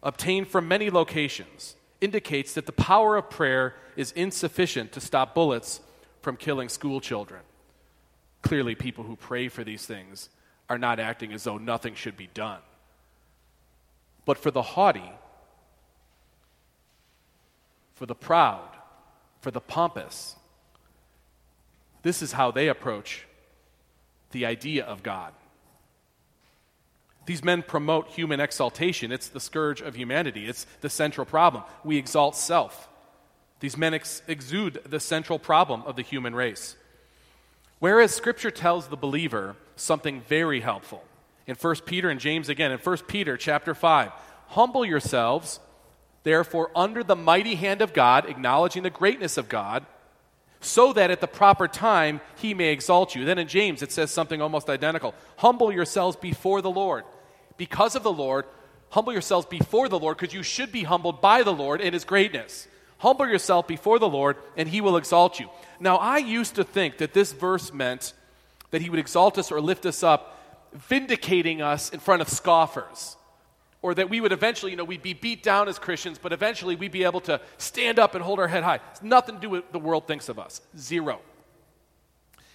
obtained 0.04 0.48
from 0.48 0.68
many 0.68 0.92
locations, 0.92 1.76
indicates 2.02 2.54
that 2.54 2.66
the 2.68 2.72
power 2.72 3.16
of 3.16 3.30
prayer 3.30 3.74
is 3.96 4.12
insufficient 4.12 4.92
to 4.92 5.02
stop 5.02 5.34
bullets 5.34 5.80
from 6.22 6.38
killing 6.38 6.70
school 6.70 7.00
children. 7.00 7.42
Clearly, 8.42 8.76
people 8.76 9.06
who 9.06 9.16
pray 9.16 9.48
for 9.48 9.64
these 9.64 9.86
things 9.88 10.30
are 10.70 10.78
not 10.78 11.00
acting 11.00 11.34
as 11.34 11.44
though 11.44 11.58
nothing 11.58 11.96
should 11.96 12.18
be 12.18 12.30
done. 12.34 12.60
But 14.26 14.38
for 14.38 14.52
the 14.52 14.62
haughty, 14.62 15.12
for 17.94 18.06
the 18.06 18.16
proud, 18.16 18.70
for 19.42 19.52
the 19.52 19.62
pompous, 19.62 20.36
this 22.02 22.22
is 22.22 22.32
how 22.32 22.52
they 22.52 22.68
approach 22.68 23.26
the 24.32 24.46
idea 24.46 24.84
of 24.84 25.04
God. 25.04 25.34
These 27.26 27.44
men 27.44 27.64
promote 27.64 28.10
human 28.10 28.40
exaltation. 28.40 29.12
It's 29.12 29.30
the 29.30 29.40
scourge 29.40 29.82
of 29.82 29.96
humanity, 29.96 30.48
it's 30.48 30.66
the 30.82 30.90
central 30.90 31.26
problem. 31.26 31.64
We 31.84 31.98
exalt 31.98 32.36
self. 32.36 32.90
These 33.60 33.78
men 33.78 33.94
ex- 33.94 34.22
exude 34.28 34.82
the 34.86 35.00
central 35.00 35.40
problem 35.40 35.82
of 35.86 35.96
the 35.96 36.02
human 36.02 36.36
race. 36.36 36.76
Whereas 37.80 38.14
Scripture 38.14 38.52
tells 38.52 38.88
the 38.88 38.98
believer 38.98 39.56
something 39.76 40.22
very 40.22 40.62
helpful. 40.62 41.04
In 41.48 41.56
1 41.56 41.76
Peter 41.86 42.10
and 42.10 42.20
James 42.20 42.50
again, 42.50 42.72
in 42.72 42.80
1 42.80 42.98
Peter 43.08 43.38
chapter 43.38 43.76
5, 43.76 44.12
humble 44.48 44.86
yourselves, 44.86 45.60
therefore, 46.24 46.72
under 46.76 47.04
the 47.04 47.16
mighty 47.16 47.56
hand 47.56 47.82
of 47.82 47.94
God, 47.94 48.28
acknowledging 48.28 48.84
the 48.84 48.90
greatness 48.90 49.38
of 49.38 49.50
God, 49.50 49.86
so 50.62 50.94
that 50.94 51.12
at 51.12 51.22
the 51.22 51.28
proper 51.28 51.68
time 51.68 52.22
he 52.36 52.54
may 52.54 52.70
exalt 52.70 53.14
you. 53.14 53.24
Then 53.24 53.38
in 53.38 53.48
James 53.48 53.84
it 53.84 53.92
says 53.92 54.10
something 54.10 54.42
almost 54.42 54.70
identical 54.70 55.14
Humble 55.38 55.72
yourselves 55.72 56.18
before 56.18 56.62
the 56.62 56.72
Lord. 56.72 57.04
Because 57.58 57.96
of 57.96 58.04
the 58.04 58.12
Lord, 58.12 58.46
humble 58.90 59.14
yourselves 59.14 59.46
before 59.46 59.88
the 59.88 60.00
Lord, 60.00 60.18
because 60.18 60.34
you 60.34 60.44
should 60.44 60.72
be 60.72 60.84
humbled 60.84 61.22
by 61.22 61.44
the 61.44 61.54
Lord 61.54 61.82
in 61.82 61.94
his 61.94 62.04
greatness. 62.04 62.68
Humble 62.98 63.28
yourself 63.28 63.68
before 63.68 64.00
the 64.00 64.10
Lord, 64.10 64.38
and 64.58 64.68
he 64.68 64.82
will 64.82 64.98
exalt 64.98 65.40
you. 65.40 65.50
Now, 65.80 65.98
I 65.98 66.18
used 66.18 66.56
to 66.56 66.64
think 66.64 66.98
that 66.98 67.14
this 67.14 67.34
verse 67.34 67.72
meant 67.72 68.14
that 68.72 68.82
he 68.82 68.90
would 68.90 69.00
exalt 69.00 69.38
us 69.38 69.52
or 69.52 69.62
lift 69.62 69.86
us 69.86 70.04
up, 70.04 70.40
vindicating 70.74 71.62
us 71.62 71.90
in 71.90 72.00
front 72.00 72.22
of 72.22 72.30
scoffers. 72.30 73.18
Or 73.82 73.94
that 73.94 74.10
we 74.10 74.20
would 74.20 74.32
eventually, 74.32 74.72
you 74.72 74.78
know, 74.78 74.84
we'd 74.84 75.04
be 75.04 75.14
beat 75.14 75.44
down 75.44 75.68
as 75.68 75.78
Christians, 75.78 76.18
but 76.18 76.34
eventually 76.34 76.76
we'd 76.76 76.92
be 76.92 77.04
able 77.04 77.22
to 77.22 77.40
stand 77.58 78.00
up 78.00 78.16
and 78.16 78.24
hold 78.24 78.40
our 78.40 78.48
head 78.48 78.64
high. 78.64 78.80
It's 78.92 79.04
nothing 79.04 79.36
to 79.36 79.42
do 79.42 79.50
with 79.50 79.72
the 79.72 79.80
world 79.80 80.08
thinks 80.08 80.28
of 80.28 80.40
us. 80.40 80.62
Zero. 80.78 81.20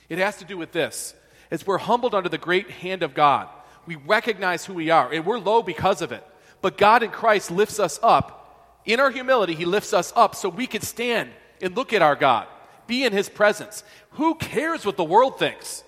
It 0.08 0.18
has 0.18 0.36
to 0.38 0.44
do 0.44 0.58
with 0.58 0.72
this. 0.72 1.14
As 1.50 1.66
we're 1.66 1.78
humbled 1.78 2.14
under 2.14 2.28
the 2.28 2.38
great 2.38 2.70
hand 2.70 3.02
of 3.02 3.14
God, 3.14 3.48
we 3.86 3.96
recognize 3.96 4.64
who 4.64 4.74
we 4.74 4.90
are, 4.90 5.12
and 5.12 5.24
we're 5.24 5.38
low 5.38 5.62
because 5.62 6.02
of 6.02 6.10
it. 6.10 6.26
But 6.62 6.76
God 6.76 7.02
in 7.02 7.10
Christ 7.10 7.50
lifts 7.50 7.78
us 7.78 8.00
up. 8.02 8.80
In 8.84 8.98
our 8.98 9.10
humility, 9.10 9.54
He 9.54 9.64
lifts 9.64 9.92
us 9.92 10.12
up 10.16 10.34
so 10.34 10.48
we 10.48 10.66
can 10.66 10.82
stand 10.82 11.30
and 11.62 11.76
look 11.76 11.92
at 11.92 12.02
our 12.02 12.16
God 12.16 12.46
be 12.90 13.04
in 13.04 13.12
his 13.12 13.28
presence. 13.28 13.84
Who 14.10 14.34
cares 14.34 14.84
what 14.84 14.96
the 14.98 15.04
world 15.04 15.38
thinks? 15.38 15.84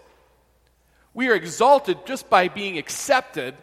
We 1.14 1.29
are 1.29 1.35
exalted 1.35 2.07
just 2.07 2.31
by 2.31 2.48
being 2.48 2.79
accepted 2.79 3.55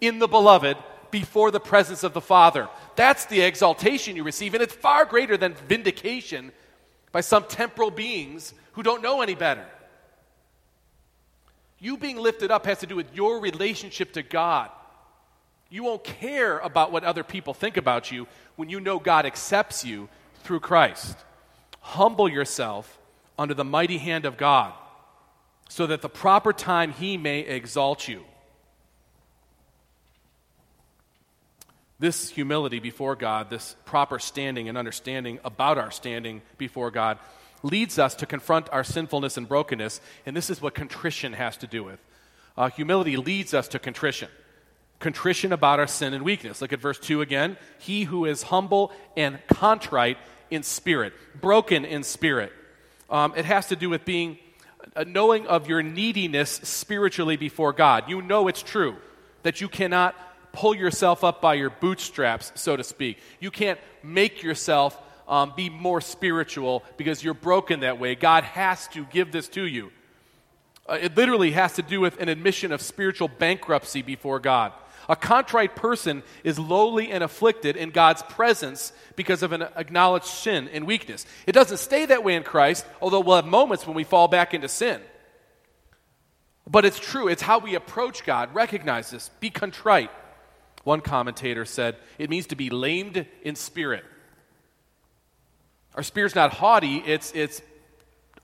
in 0.00 0.18
the 0.18 0.28
beloved 0.28 0.76
before 1.10 1.50
the 1.50 1.60
presence 1.60 2.04
of 2.04 2.12
the 2.12 2.20
Father. 2.20 2.68
That's 2.96 3.26
the 3.26 3.42
exaltation 3.42 4.16
you 4.16 4.24
receive, 4.24 4.54
and 4.54 4.62
it's 4.62 4.74
far 4.74 5.04
greater 5.04 5.36
than 5.36 5.54
vindication 5.54 6.52
by 7.10 7.20
some 7.20 7.44
temporal 7.44 7.90
beings 7.90 8.54
who 8.72 8.82
don't 8.82 9.02
know 9.02 9.20
any 9.20 9.34
better. 9.34 9.66
You 11.78 11.96
being 11.96 12.16
lifted 12.16 12.50
up 12.50 12.66
has 12.66 12.78
to 12.78 12.86
do 12.86 12.96
with 12.96 13.14
your 13.14 13.40
relationship 13.40 14.12
to 14.12 14.22
God. 14.22 14.70
You 15.68 15.82
won't 15.82 16.04
care 16.04 16.58
about 16.58 16.92
what 16.92 17.02
other 17.02 17.24
people 17.24 17.54
think 17.54 17.76
about 17.76 18.12
you 18.12 18.28
when 18.56 18.68
you 18.68 18.78
know 18.78 18.98
God 18.98 19.26
accepts 19.26 19.84
you 19.84 20.08
through 20.44 20.60
Christ. 20.60 21.16
Humble 21.80 22.28
yourself 22.28 22.98
under 23.38 23.54
the 23.54 23.64
mighty 23.64 23.98
hand 23.98 24.24
of 24.24 24.36
God 24.36 24.72
so 25.72 25.86
that 25.86 26.02
the 26.02 26.08
proper 26.08 26.52
time 26.52 26.92
he 26.92 27.16
may 27.16 27.40
exalt 27.40 28.06
you. 28.06 28.22
This 31.98 32.28
humility 32.28 32.78
before 32.78 33.16
God, 33.16 33.48
this 33.48 33.74
proper 33.86 34.18
standing 34.18 34.68
and 34.68 34.76
understanding 34.76 35.38
about 35.46 35.78
our 35.78 35.90
standing 35.90 36.42
before 36.58 36.90
God, 36.90 37.16
leads 37.62 37.98
us 37.98 38.14
to 38.16 38.26
confront 38.26 38.68
our 38.70 38.84
sinfulness 38.84 39.38
and 39.38 39.48
brokenness, 39.48 40.02
and 40.26 40.36
this 40.36 40.50
is 40.50 40.60
what 40.60 40.74
contrition 40.74 41.32
has 41.32 41.56
to 41.56 41.66
do 41.66 41.82
with. 41.82 42.00
Uh, 42.54 42.68
humility 42.68 43.16
leads 43.16 43.54
us 43.54 43.66
to 43.68 43.78
contrition. 43.78 44.28
Contrition 44.98 45.54
about 45.54 45.80
our 45.80 45.86
sin 45.86 46.12
and 46.12 46.22
weakness. 46.22 46.60
Look 46.60 46.74
at 46.74 46.80
verse 46.80 46.98
2 46.98 47.22
again. 47.22 47.56
He 47.78 48.04
who 48.04 48.26
is 48.26 48.42
humble 48.42 48.92
and 49.16 49.38
contrite 49.46 50.18
in 50.50 50.64
spirit, 50.64 51.14
broken 51.40 51.86
in 51.86 52.02
spirit. 52.02 52.52
Um, 53.08 53.32
it 53.36 53.46
has 53.46 53.68
to 53.68 53.76
do 53.76 53.88
with 53.88 54.04
being 54.04 54.36
a 54.94 55.04
knowing 55.04 55.46
of 55.46 55.68
your 55.68 55.82
neediness 55.82 56.50
spiritually 56.50 57.36
before 57.36 57.72
God. 57.72 58.08
You 58.08 58.22
know 58.22 58.48
it's 58.48 58.62
true 58.62 58.96
that 59.42 59.60
you 59.60 59.68
cannot 59.68 60.14
pull 60.52 60.74
yourself 60.74 61.24
up 61.24 61.40
by 61.40 61.54
your 61.54 61.70
bootstraps, 61.70 62.52
so 62.54 62.76
to 62.76 62.84
speak. 62.84 63.18
You 63.40 63.50
can't 63.50 63.80
make 64.02 64.42
yourself 64.42 64.98
um, 65.26 65.52
be 65.56 65.70
more 65.70 66.00
spiritual 66.00 66.84
because 66.96 67.24
you're 67.24 67.34
broken 67.34 67.80
that 67.80 67.98
way. 67.98 68.14
God 68.14 68.44
has 68.44 68.88
to 68.88 69.04
give 69.06 69.32
this 69.32 69.48
to 69.50 69.64
you. 69.64 69.90
Uh, 70.88 70.98
it 71.00 71.16
literally 71.16 71.52
has 71.52 71.74
to 71.74 71.82
do 71.82 72.00
with 72.00 72.20
an 72.20 72.28
admission 72.28 72.72
of 72.72 72.82
spiritual 72.82 73.28
bankruptcy 73.28 74.02
before 74.02 74.40
God. 74.40 74.72
A 75.08 75.16
contrite 75.16 75.74
person 75.74 76.22
is 76.44 76.58
lowly 76.58 77.10
and 77.10 77.24
afflicted 77.24 77.76
in 77.76 77.90
God's 77.90 78.22
presence 78.22 78.92
because 79.16 79.42
of 79.42 79.52
an 79.52 79.62
acknowledged 79.62 80.26
sin 80.26 80.68
and 80.72 80.86
weakness. 80.86 81.26
It 81.46 81.52
doesn't 81.52 81.78
stay 81.78 82.06
that 82.06 82.24
way 82.24 82.34
in 82.36 82.42
Christ, 82.42 82.86
although 83.00 83.20
we'll 83.20 83.36
have 83.36 83.46
moments 83.46 83.86
when 83.86 83.96
we 83.96 84.04
fall 84.04 84.28
back 84.28 84.54
into 84.54 84.68
sin. 84.68 85.00
But 86.68 86.84
it's 86.84 87.00
true. 87.00 87.28
It's 87.28 87.42
how 87.42 87.58
we 87.58 87.74
approach 87.74 88.24
God. 88.24 88.54
Recognize 88.54 89.10
this. 89.10 89.30
Be 89.40 89.50
contrite. 89.50 90.10
One 90.84 91.00
commentator 91.00 91.64
said 91.64 91.96
it 92.18 92.30
means 92.30 92.46
to 92.48 92.56
be 92.56 92.70
lamed 92.70 93.26
in 93.42 93.56
spirit. 93.56 94.04
Our 95.94 96.02
spirit's 96.02 96.34
not 96.34 96.54
haughty, 96.54 96.96
it's, 96.96 97.32
it's 97.34 97.60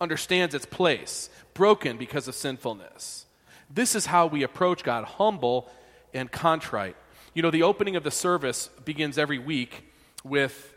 understands 0.00 0.54
its 0.54 0.66
place, 0.66 1.30
broken 1.54 1.96
because 1.96 2.28
of 2.28 2.34
sinfulness. 2.34 3.26
This 3.70 3.94
is 3.94 4.06
how 4.06 4.26
we 4.26 4.42
approach 4.42 4.84
God, 4.84 5.04
humble 5.04 5.70
and 6.14 6.30
contrite. 6.30 6.96
You 7.34 7.42
know, 7.42 7.50
the 7.50 7.62
opening 7.62 7.96
of 7.96 8.04
the 8.04 8.10
service 8.10 8.68
begins 8.84 9.18
every 9.18 9.38
week 9.38 9.84
with 10.24 10.74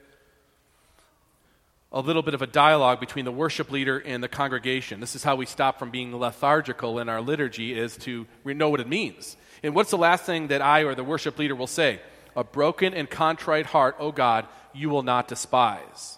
a 1.92 2.00
little 2.00 2.22
bit 2.22 2.34
of 2.34 2.42
a 2.42 2.48
dialogue 2.48 3.00
between 3.00 3.26
the 3.26 3.32
worship 3.32 3.70
leader 3.70 3.98
and 3.98 4.24
the 4.24 4.30
congregation. 4.30 5.00
This 5.00 5.16
is 5.16 5.24
how 5.24 5.36
we 5.36 5.46
stop 5.46 5.78
from 5.78 5.92
being 5.92 6.16
lethargical 6.18 7.00
in 7.00 7.10
our 7.10 7.22
liturgy 7.22 7.78
is 7.78 7.98
to 7.98 8.26
know 8.46 8.70
what 8.70 8.80
it 8.80 8.88
means. 8.88 9.36
And 9.62 9.76
what's 9.76 9.92
the 9.92 9.98
last 9.98 10.24
thing 10.24 10.48
that 10.48 10.62
I 10.62 10.82
or 10.82 10.96
the 10.96 11.04
worship 11.04 11.38
leader 11.38 11.56
will 11.56 11.68
say? 11.68 12.00
A 12.36 12.44
broken 12.44 12.94
and 12.94 13.10
contrite 13.10 13.66
heart, 13.66 13.98
O 14.00 14.12
God, 14.12 14.48
you 14.74 14.90
will 14.90 15.04
not 15.04 15.28
despise. 15.28 16.18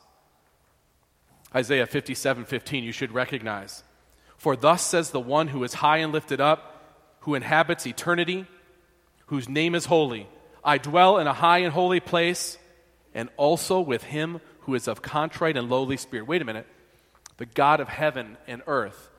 Isaiah 1.56 1.88
57 1.88 2.46
15, 2.46 2.84
you 2.84 2.92
should 2.92 3.12
recognize. 3.12 3.84
For 4.38 4.56
thus 4.56 4.84
says 4.84 5.10
the 5.10 5.20
one 5.20 5.48
who 5.48 5.64
is 5.64 5.76
high 5.76 5.98
and 5.98 6.12
lifted 6.12 6.40
up, 6.42 7.18
who 7.22 7.34
inhabits 7.34 7.88
eternity, 7.88 8.46
whose 9.34 9.50
name 9.50 9.74
is 9.74 9.86
holy. 9.86 10.28
I 10.64 10.78
dwell 10.78 11.18
in 11.18 11.26
a 11.26 11.34
high 11.34 11.58
and 11.58 11.74
holy 11.74 12.00
place, 12.00 12.60
and 13.16 13.30
also 13.36 13.82
with 13.82 14.04
him 14.04 14.40
who 14.60 14.76
is 14.76 14.88
of 14.88 15.02
contrite 15.02 15.58
and 15.58 15.72
lowly 15.72 15.98
spirit. 15.98 16.28
Wait 16.28 16.44
a 16.44 16.46
minute. 16.46 16.68
The 17.38 17.48
God 17.48 17.80
of 17.80 17.88
heaven 17.88 18.38
and 18.46 18.62
earth 18.68 19.10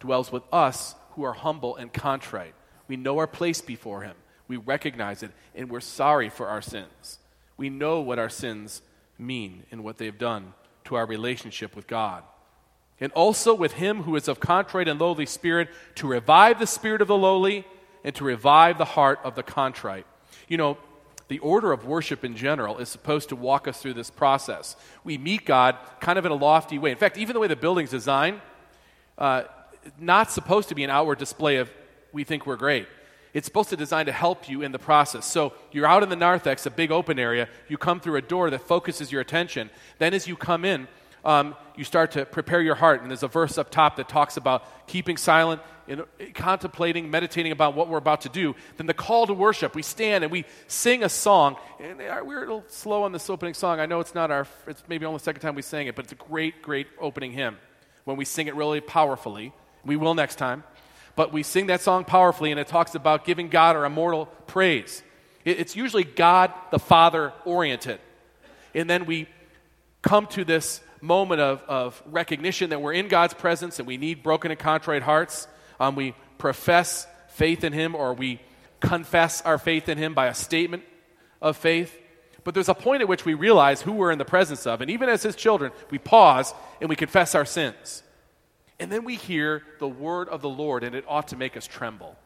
dwells 0.00 0.32
with 0.32 0.42
us 0.50 0.94
who 1.10 1.22
are 1.22 1.34
humble 1.34 1.76
and 1.76 1.92
contrite. 1.92 2.54
We 2.88 2.96
know 2.96 3.18
our 3.18 3.26
place 3.26 3.60
before 3.60 4.00
him, 4.00 4.16
we 4.48 4.56
recognize 4.56 5.22
it, 5.22 5.32
and 5.54 5.68
we're 5.68 5.80
sorry 5.80 6.30
for 6.30 6.48
our 6.48 6.62
sins. 6.62 7.18
We 7.58 7.68
know 7.68 8.00
what 8.00 8.18
our 8.18 8.30
sins 8.30 8.80
mean 9.18 9.64
and 9.70 9.84
what 9.84 9.98
they've 9.98 10.16
done 10.16 10.54
to 10.84 10.94
our 10.94 11.04
relationship 11.04 11.76
with 11.76 11.86
God. 11.86 12.22
And 13.00 13.12
also 13.12 13.52
with 13.52 13.74
him 13.74 14.04
who 14.04 14.16
is 14.16 14.28
of 14.28 14.40
contrite 14.40 14.88
and 14.88 14.98
lowly 14.98 15.26
spirit, 15.26 15.68
to 15.96 16.08
revive 16.08 16.58
the 16.58 16.66
spirit 16.66 17.02
of 17.02 17.08
the 17.08 17.18
lowly 17.18 17.66
and 18.04 18.14
to 18.14 18.24
revive 18.24 18.78
the 18.78 18.84
heart 18.84 19.20
of 19.24 19.34
the 19.34 19.42
contrite. 19.42 20.06
You 20.48 20.56
know, 20.56 20.78
the 21.28 21.38
order 21.40 21.72
of 21.72 21.84
worship 21.84 22.24
in 22.24 22.36
general 22.36 22.78
is 22.78 22.88
supposed 22.88 23.28
to 23.28 23.36
walk 23.36 23.68
us 23.68 23.80
through 23.80 23.94
this 23.94 24.10
process. 24.10 24.76
We 25.04 25.18
meet 25.18 25.44
God 25.44 25.76
kind 26.00 26.18
of 26.18 26.24
in 26.24 26.32
a 26.32 26.36
lofty 26.36 26.78
way. 26.78 26.90
In 26.90 26.96
fact, 26.96 27.18
even 27.18 27.34
the 27.34 27.40
way 27.40 27.48
the 27.48 27.56
building's 27.56 27.90
designed, 27.90 28.40
uh, 29.18 29.42
not 29.98 30.30
supposed 30.30 30.70
to 30.70 30.74
be 30.74 30.84
an 30.84 30.90
outward 30.90 31.18
display 31.18 31.56
of 31.56 31.70
we 32.12 32.24
think 32.24 32.46
we're 32.46 32.56
great. 32.56 32.88
It's 33.34 33.46
supposed 33.46 33.68
to 33.70 33.76
design 33.76 34.06
to 34.06 34.12
help 34.12 34.48
you 34.48 34.62
in 34.62 34.72
the 34.72 34.78
process. 34.78 35.26
So 35.26 35.52
you're 35.70 35.86
out 35.86 36.02
in 36.02 36.08
the 36.08 36.16
narthex, 36.16 36.64
a 36.64 36.70
big 36.70 36.90
open 36.90 37.18
area. 37.18 37.48
You 37.68 37.76
come 37.76 38.00
through 38.00 38.16
a 38.16 38.22
door 38.22 38.48
that 38.50 38.62
focuses 38.62 39.12
your 39.12 39.20
attention. 39.20 39.70
Then 39.98 40.14
as 40.14 40.26
you 40.26 40.34
come 40.34 40.64
in, 40.64 40.88
um, 41.24 41.54
you 41.76 41.84
start 41.84 42.12
to 42.12 42.24
prepare 42.24 42.60
your 42.60 42.74
heart. 42.74 43.02
And 43.02 43.10
there's 43.10 43.22
a 43.22 43.28
verse 43.28 43.58
up 43.58 43.70
top 43.70 43.96
that 43.96 44.08
talks 44.08 44.36
about 44.36 44.86
keeping 44.86 45.16
silent, 45.16 45.60
and 45.88 46.04
contemplating, 46.34 47.10
meditating 47.10 47.50
about 47.50 47.74
what 47.74 47.88
we're 47.88 47.98
about 47.98 48.20
to 48.22 48.28
do. 48.28 48.54
Then 48.76 48.86
the 48.86 48.94
call 48.94 49.26
to 49.26 49.32
worship. 49.32 49.74
We 49.74 49.82
stand 49.82 50.22
and 50.22 50.30
we 50.30 50.44
sing 50.66 51.02
a 51.02 51.08
song. 51.08 51.56
And 51.80 51.98
we're 51.98 52.38
a 52.38 52.40
little 52.40 52.64
slow 52.68 53.04
on 53.04 53.12
this 53.12 53.30
opening 53.30 53.54
song. 53.54 53.80
I 53.80 53.86
know 53.86 54.00
it's 54.00 54.14
not 54.14 54.30
our, 54.30 54.46
it's 54.66 54.82
maybe 54.88 55.06
only 55.06 55.18
the 55.18 55.24
second 55.24 55.40
time 55.40 55.54
we 55.54 55.62
sang 55.62 55.86
it, 55.86 55.96
but 55.96 56.04
it's 56.04 56.12
a 56.12 56.16
great, 56.16 56.60
great 56.60 56.88
opening 57.00 57.32
hymn 57.32 57.56
when 58.04 58.16
we 58.16 58.26
sing 58.26 58.48
it 58.48 58.54
really 58.54 58.80
powerfully. 58.80 59.52
We 59.84 59.96
will 59.96 60.14
next 60.14 60.36
time. 60.36 60.62
But 61.16 61.32
we 61.32 61.42
sing 61.42 61.66
that 61.66 61.80
song 61.80 62.04
powerfully, 62.04 62.50
and 62.50 62.60
it 62.60 62.68
talks 62.68 62.94
about 62.94 63.24
giving 63.24 63.48
God 63.48 63.74
our 63.74 63.84
immortal 63.84 64.26
praise. 64.46 65.02
It's 65.44 65.74
usually 65.74 66.04
God 66.04 66.52
the 66.70 66.78
Father 66.78 67.32
oriented. 67.44 67.98
And 68.74 68.88
then 68.88 69.06
we 69.06 69.26
come 70.02 70.26
to 70.28 70.44
this 70.44 70.80
moment 71.00 71.40
of, 71.40 71.62
of 71.68 72.02
recognition 72.06 72.70
that 72.70 72.80
we're 72.80 72.92
in 72.92 73.08
God's 73.08 73.34
presence 73.34 73.78
and 73.78 73.86
we 73.86 73.96
need 73.96 74.22
broken 74.22 74.50
and 74.50 74.58
contrite 74.58 75.02
hearts. 75.02 75.46
Um, 75.80 75.94
we 75.94 76.14
profess 76.38 77.06
faith 77.28 77.64
in 77.64 77.72
Him 77.72 77.94
or 77.94 78.14
we 78.14 78.40
confess 78.80 79.42
our 79.42 79.58
faith 79.58 79.88
in 79.88 79.98
Him 79.98 80.14
by 80.14 80.26
a 80.26 80.34
statement 80.34 80.84
of 81.40 81.56
faith. 81.56 81.96
But 82.44 82.54
there's 82.54 82.68
a 82.68 82.74
point 82.74 83.02
at 83.02 83.08
which 83.08 83.24
we 83.24 83.34
realize 83.34 83.82
who 83.82 83.92
we're 83.92 84.10
in 84.10 84.18
the 84.18 84.24
presence 84.24 84.66
of. 84.66 84.80
And 84.80 84.90
even 84.90 85.08
as 85.08 85.22
His 85.22 85.36
children, 85.36 85.72
we 85.90 85.98
pause 85.98 86.54
and 86.80 86.88
we 86.88 86.96
confess 86.96 87.34
our 87.34 87.44
sins. 87.44 88.02
And 88.80 88.92
then 88.92 89.04
we 89.04 89.16
hear 89.16 89.62
the 89.80 89.88
word 89.88 90.28
of 90.28 90.40
the 90.40 90.48
Lord, 90.48 90.84
and 90.84 90.94
it 90.94 91.04
ought 91.08 91.28
to 91.28 91.36
make 91.36 91.56
us 91.56 91.66
tremble. 91.66 92.16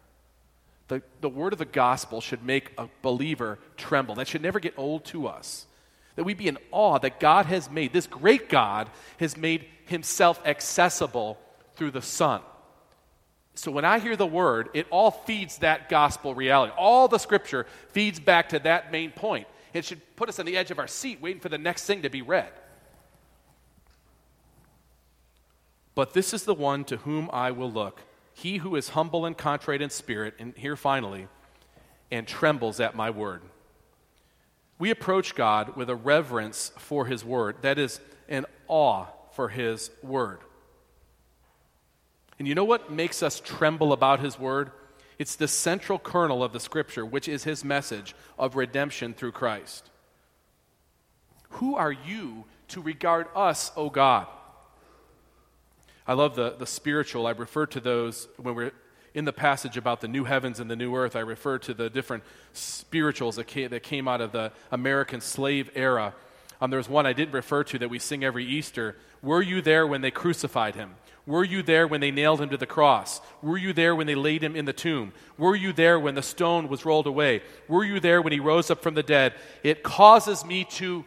The, 0.89 1.03
the 1.23 1.29
word 1.29 1.55
of 1.55 1.59
the 1.59 1.65
gospel 1.65 2.21
should 2.21 2.45
make 2.45 2.73
a 2.77 2.89
believer 3.01 3.59
tremble. 3.77 4.17
That 4.17 4.29
should 4.29 4.43
never 4.43 4.61
get 4.61 4.75
old 4.77 5.07
to 5.07 5.27
us. 5.27 5.67
That 6.17 6.25
we 6.25 6.35
be 6.35 6.49
in 6.49 6.59
awe 6.71 6.99
that 6.99 7.21
God 7.21 7.47
has 7.47 7.71
made, 7.71 7.93
this 7.93 8.07
great 8.07 8.49
God 8.49 8.91
has 9.19 9.37
made 9.37 9.67
himself 9.87 10.41
accessible 10.47 11.39
through 11.77 11.93
the 11.93 12.03
Son. 12.03 12.41
So 13.55 13.71
when 13.71 13.85
I 13.85 13.99
hear 13.99 14.17
the 14.17 14.27
word, 14.27 14.71
it 14.73 14.87
all 14.91 15.11
feeds 15.11 15.59
that 15.59 15.89
gospel 15.89 16.35
reality. 16.35 16.73
All 16.77 17.09
the 17.09 17.19
scripture 17.19 17.67
feeds 17.91 18.19
back 18.19 18.51
to 18.51 18.59
that 18.61 18.91
main 18.91 19.11
point. 19.11 19.47
It 19.75 19.85
should 19.85 20.01
put 20.17 20.29
us 20.29 20.39
on 20.39 20.47
the 20.47 20.57
edge 20.57 20.71
of 20.71 20.79
our 20.79 20.87
seat 20.87 21.21
waiting 21.21 21.41
for 21.41 21.49
the 21.49 21.59
next 21.59 21.85
thing 21.85 22.03
to 22.03 22.11
be 22.11 22.23
read. 22.23 22.51
But 25.95 26.15
this 26.15 26.33
is 26.33 26.45
the 26.45 26.55
one 26.55 26.85
to 26.85 26.99
whom 26.99 27.29
I 27.33 27.51
will 27.51 27.71
look, 27.71 28.01
he 28.33 28.59
who 28.59 28.77
is 28.77 28.91
humble 28.91 29.27
and 29.27 29.37
contrite 29.37 29.83
in 29.83 29.91
spirit, 29.91 30.35
and 30.39 30.57
here 30.57 30.77
finally, 30.77 31.29
and 32.11 32.27
trembles 32.27 32.81
at 32.81 32.95
my 32.95 33.11
word. 33.11 33.43
We 34.83 34.91
approach 34.91 35.37
God 35.37 35.77
with 35.77 35.89
a 35.91 35.95
reverence 35.95 36.73
for 36.77 37.07
his 37.07 37.25
word, 37.25 37.55
that 37.63 37.79
is, 37.79 38.01
an 38.29 38.47
awe 38.67 39.07
for 39.31 39.49
his 39.49 39.93
word. 40.03 40.41
And 42.37 42.49
you 42.49 42.57
know 42.57 42.65
what 42.65 42.91
makes 42.91 43.23
us 43.23 43.39
tremble 43.39 43.93
about 43.93 44.19
his 44.19 44.41
word? 44.41 44.73
It's 45.21 45.37
the 45.37 45.47
central 45.47 46.01
kernel 46.01 46.43
of 46.43 46.53
the 46.53 46.59
scripture, 46.59 47.07
which 47.07 47.29
is 47.29 47.45
his 47.45 47.65
message 47.65 48.17
of 48.37 48.57
redemption 48.57 49.15
through 49.15 49.31
Christ. 49.31 49.89
Who 51.51 51.77
are 51.77 51.93
you 51.93 52.47
to 52.71 52.83
regard 52.83 53.29
us, 53.37 53.71
O 53.77 53.89
God? 53.89 54.27
I 56.09 56.15
love 56.15 56.35
the, 56.35 56.57
the 56.59 56.67
spiritual. 56.67 57.29
I 57.29 57.31
refer 57.31 57.67
to 57.67 57.79
those 57.79 58.27
when 58.37 58.57
we're 58.57 58.73
in 59.15 59.25
the 59.25 59.33
passage 59.33 59.77
about 59.77 60.01
the 60.01 60.09
new 60.09 60.25
heavens 60.25 60.59
and 60.61 60.71
the 60.71 60.77
new 60.77 60.95
earth, 60.95 61.17
I 61.17 61.21
refer 61.21 61.59
to 61.59 61.75
the 61.75 61.91
different 61.91 62.25
spirituals 62.53 63.37
that 63.37 63.47
came, 63.47 63.71
that 63.71 63.83
came 63.83 64.09
out 64.09 64.21
of 64.21 64.33
the 64.33 64.53
American 64.71 65.21
slave 65.21 65.71
era. 65.75 66.15
Um, 66.61 66.71
there's 66.71 66.89
one 66.89 67.07
I 67.07 67.13
didn't 67.13 67.35
refer 67.35 67.65
to 67.65 67.79
that 67.79 67.91
we 67.91 67.99
sing 67.99 68.25
every 68.25 68.45
Easter. 68.45 68.97
Were 69.21 69.43
you 69.43 69.61
there 69.61 69.87
when 69.87 70.01
they 70.01 70.11
crucified 70.11 70.75
him? 70.75 70.95
Were 71.27 71.45
you 71.45 71.63
there 71.63 71.87
when 71.87 72.01
they 72.01 72.11
nailed 72.11 72.41
him 72.41 72.49
to 72.49 72.57
the 72.57 72.67
cross? 72.67 73.21
Were 73.43 73.57
you 73.57 73.73
there 73.73 73.95
when 73.95 74.07
they 74.07 74.15
laid 74.15 74.43
him 74.43 74.57
in 74.57 74.65
the 74.65 74.73
tomb? 74.73 75.13
Were 75.39 75.55
you 75.55 75.73
there 75.73 76.01
when 76.01 76.17
the 76.17 76.23
stone 76.23 76.69
was 76.69 76.85
rolled 76.85 77.07
away? 77.07 77.43
Were 77.69 77.85
you 77.85 78.01
there 78.01 78.21
when 78.21 78.33
he 78.33 78.41
rose 78.41 78.71
up 78.71 78.83
from 78.83 78.95
the 78.95 79.05
dead? 79.05 79.35
It 79.63 79.83
causes 79.85 80.45
me 80.45 80.65
to 80.65 81.05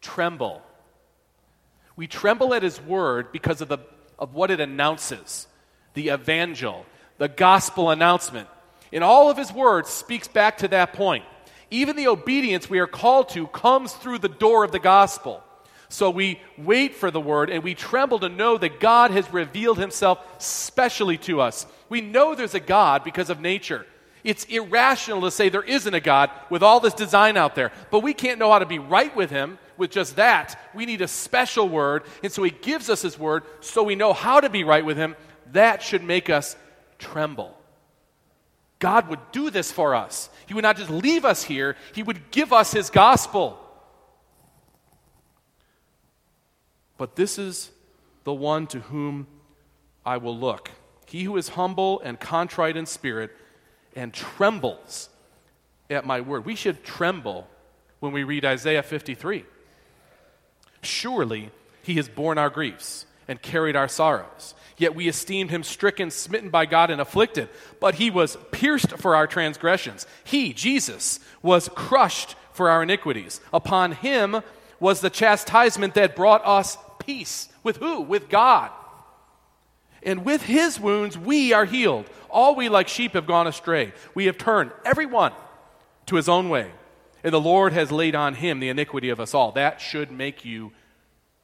tremble. 0.00 0.62
We 1.94 2.06
tremble 2.08 2.52
at 2.54 2.62
his 2.62 2.80
word 2.80 3.30
because 3.30 3.60
of, 3.60 3.68
the, 3.68 3.78
of 4.18 4.34
what 4.34 4.50
it 4.50 4.60
announces 4.60 5.46
the 5.94 6.10
evangel, 6.10 6.86
the 7.18 7.28
gospel 7.28 7.90
announcement. 7.90 8.48
In 8.90 9.02
all 9.02 9.30
of 9.30 9.36
his 9.36 9.52
words 9.52 9.90
speaks 9.90 10.28
back 10.28 10.58
to 10.58 10.68
that 10.68 10.94
point. 10.94 11.24
Even 11.70 11.96
the 11.96 12.08
obedience 12.08 12.70
we 12.70 12.78
are 12.78 12.86
called 12.86 13.28
to 13.30 13.46
comes 13.48 13.92
through 13.92 14.18
the 14.18 14.28
door 14.28 14.64
of 14.64 14.72
the 14.72 14.78
gospel. 14.78 15.42
So 15.90 16.10
we 16.10 16.40
wait 16.56 16.94
for 16.94 17.10
the 17.10 17.20
word 17.20 17.50
and 17.50 17.62
we 17.62 17.74
tremble 17.74 18.18
to 18.20 18.28
know 18.28 18.56
that 18.58 18.80
God 18.80 19.10
has 19.10 19.30
revealed 19.32 19.78
himself 19.78 20.42
specially 20.42 21.18
to 21.18 21.40
us. 21.40 21.66
We 21.88 22.00
know 22.00 22.34
there's 22.34 22.54
a 22.54 22.60
God 22.60 23.04
because 23.04 23.30
of 23.30 23.40
nature. 23.40 23.86
It's 24.24 24.44
irrational 24.44 25.22
to 25.22 25.30
say 25.30 25.48
there 25.48 25.62
isn't 25.62 25.94
a 25.94 26.00
God 26.00 26.30
with 26.50 26.62
all 26.62 26.80
this 26.80 26.94
design 26.94 27.36
out 27.36 27.54
there, 27.54 27.72
but 27.90 28.00
we 28.00 28.12
can't 28.12 28.38
know 28.38 28.50
how 28.50 28.58
to 28.58 28.66
be 28.66 28.78
right 28.78 29.14
with 29.14 29.30
him 29.30 29.58
with 29.76 29.90
just 29.90 30.16
that. 30.16 30.60
We 30.74 30.86
need 30.86 31.00
a 31.00 31.08
special 31.08 31.68
word, 31.68 32.02
and 32.22 32.32
so 32.32 32.42
he 32.42 32.50
gives 32.50 32.90
us 32.90 33.00
his 33.00 33.18
word 33.18 33.44
so 33.60 33.82
we 33.82 33.94
know 33.94 34.12
how 34.12 34.40
to 34.40 34.50
be 34.50 34.64
right 34.64 34.84
with 34.84 34.96
him. 34.96 35.14
That 35.52 35.82
should 35.82 36.02
make 36.02 36.28
us 36.28 36.56
tremble. 36.98 37.56
God 38.78 39.08
would 39.08 39.20
do 39.32 39.50
this 39.50 39.72
for 39.72 39.94
us. 39.94 40.30
He 40.46 40.54
would 40.54 40.62
not 40.62 40.76
just 40.76 40.90
leave 40.90 41.24
us 41.24 41.42
here, 41.42 41.76
He 41.94 42.02
would 42.02 42.30
give 42.30 42.52
us 42.52 42.72
His 42.72 42.90
gospel. 42.90 43.58
But 46.96 47.16
this 47.16 47.38
is 47.38 47.70
the 48.24 48.32
one 48.34 48.66
to 48.68 48.80
whom 48.80 49.26
I 50.04 50.16
will 50.16 50.36
look. 50.36 50.70
He 51.06 51.24
who 51.24 51.36
is 51.36 51.50
humble 51.50 52.00
and 52.00 52.18
contrite 52.18 52.76
in 52.76 52.86
spirit 52.86 53.30
and 53.96 54.12
trembles 54.12 55.08
at 55.88 56.04
my 56.04 56.20
word. 56.20 56.44
We 56.44 56.54
should 56.54 56.84
tremble 56.84 57.48
when 58.00 58.12
we 58.12 58.24
read 58.24 58.44
Isaiah 58.44 58.82
53. 58.82 59.44
Surely 60.82 61.50
he 61.82 61.94
has 61.94 62.08
borne 62.08 62.38
our 62.38 62.50
griefs 62.50 63.06
and 63.28 63.40
carried 63.40 63.76
our 63.76 63.88
sorrows. 63.88 64.54
Yet 64.78 64.94
we 64.94 65.08
esteemed 65.08 65.50
him 65.50 65.62
stricken, 65.62 66.10
smitten 66.10 66.50
by 66.50 66.66
God, 66.66 66.90
and 66.90 67.00
afflicted. 67.00 67.48
But 67.80 67.96
he 67.96 68.10
was 68.10 68.36
pierced 68.52 68.92
for 68.92 69.14
our 69.14 69.26
transgressions. 69.26 70.06
He, 70.24 70.52
Jesus, 70.52 71.20
was 71.42 71.68
crushed 71.74 72.36
for 72.52 72.70
our 72.70 72.82
iniquities. 72.82 73.40
Upon 73.52 73.92
him 73.92 74.40
was 74.80 75.00
the 75.00 75.10
chastisement 75.10 75.94
that 75.94 76.16
brought 76.16 76.46
us 76.46 76.78
peace. 77.00 77.48
With 77.62 77.78
who? 77.78 78.00
With 78.00 78.28
God. 78.28 78.70
And 80.02 80.24
with 80.24 80.42
his 80.42 80.78
wounds 80.78 81.18
we 81.18 81.52
are 81.52 81.64
healed. 81.64 82.06
All 82.30 82.54
we 82.54 82.68
like 82.68 82.88
sheep 82.88 83.12
have 83.14 83.26
gone 83.26 83.48
astray. 83.48 83.92
We 84.14 84.26
have 84.26 84.38
turned, 84.38 84.70
every 84.84 85.06
one, 85.06 85.32
to 86.06 86.16
his 86.16 86.28
own 86.28 86.48
way. 86.48 86.70
And 87.24 87.32
the 87.32 87.40
Lord 87.40 87.72
has 87.72 87.90
laid 87.90 88.14
on 88.14 88.34
him 88.34 88.60
the 88.60 88.68
iniquity 88.68 89.08
of 89.08 89.18
us 89.18 89.34
all. 89.34 89.52
That 89.52 89.80
should 89.80 90.12
make 90.12 90.44
you 90.44 90.72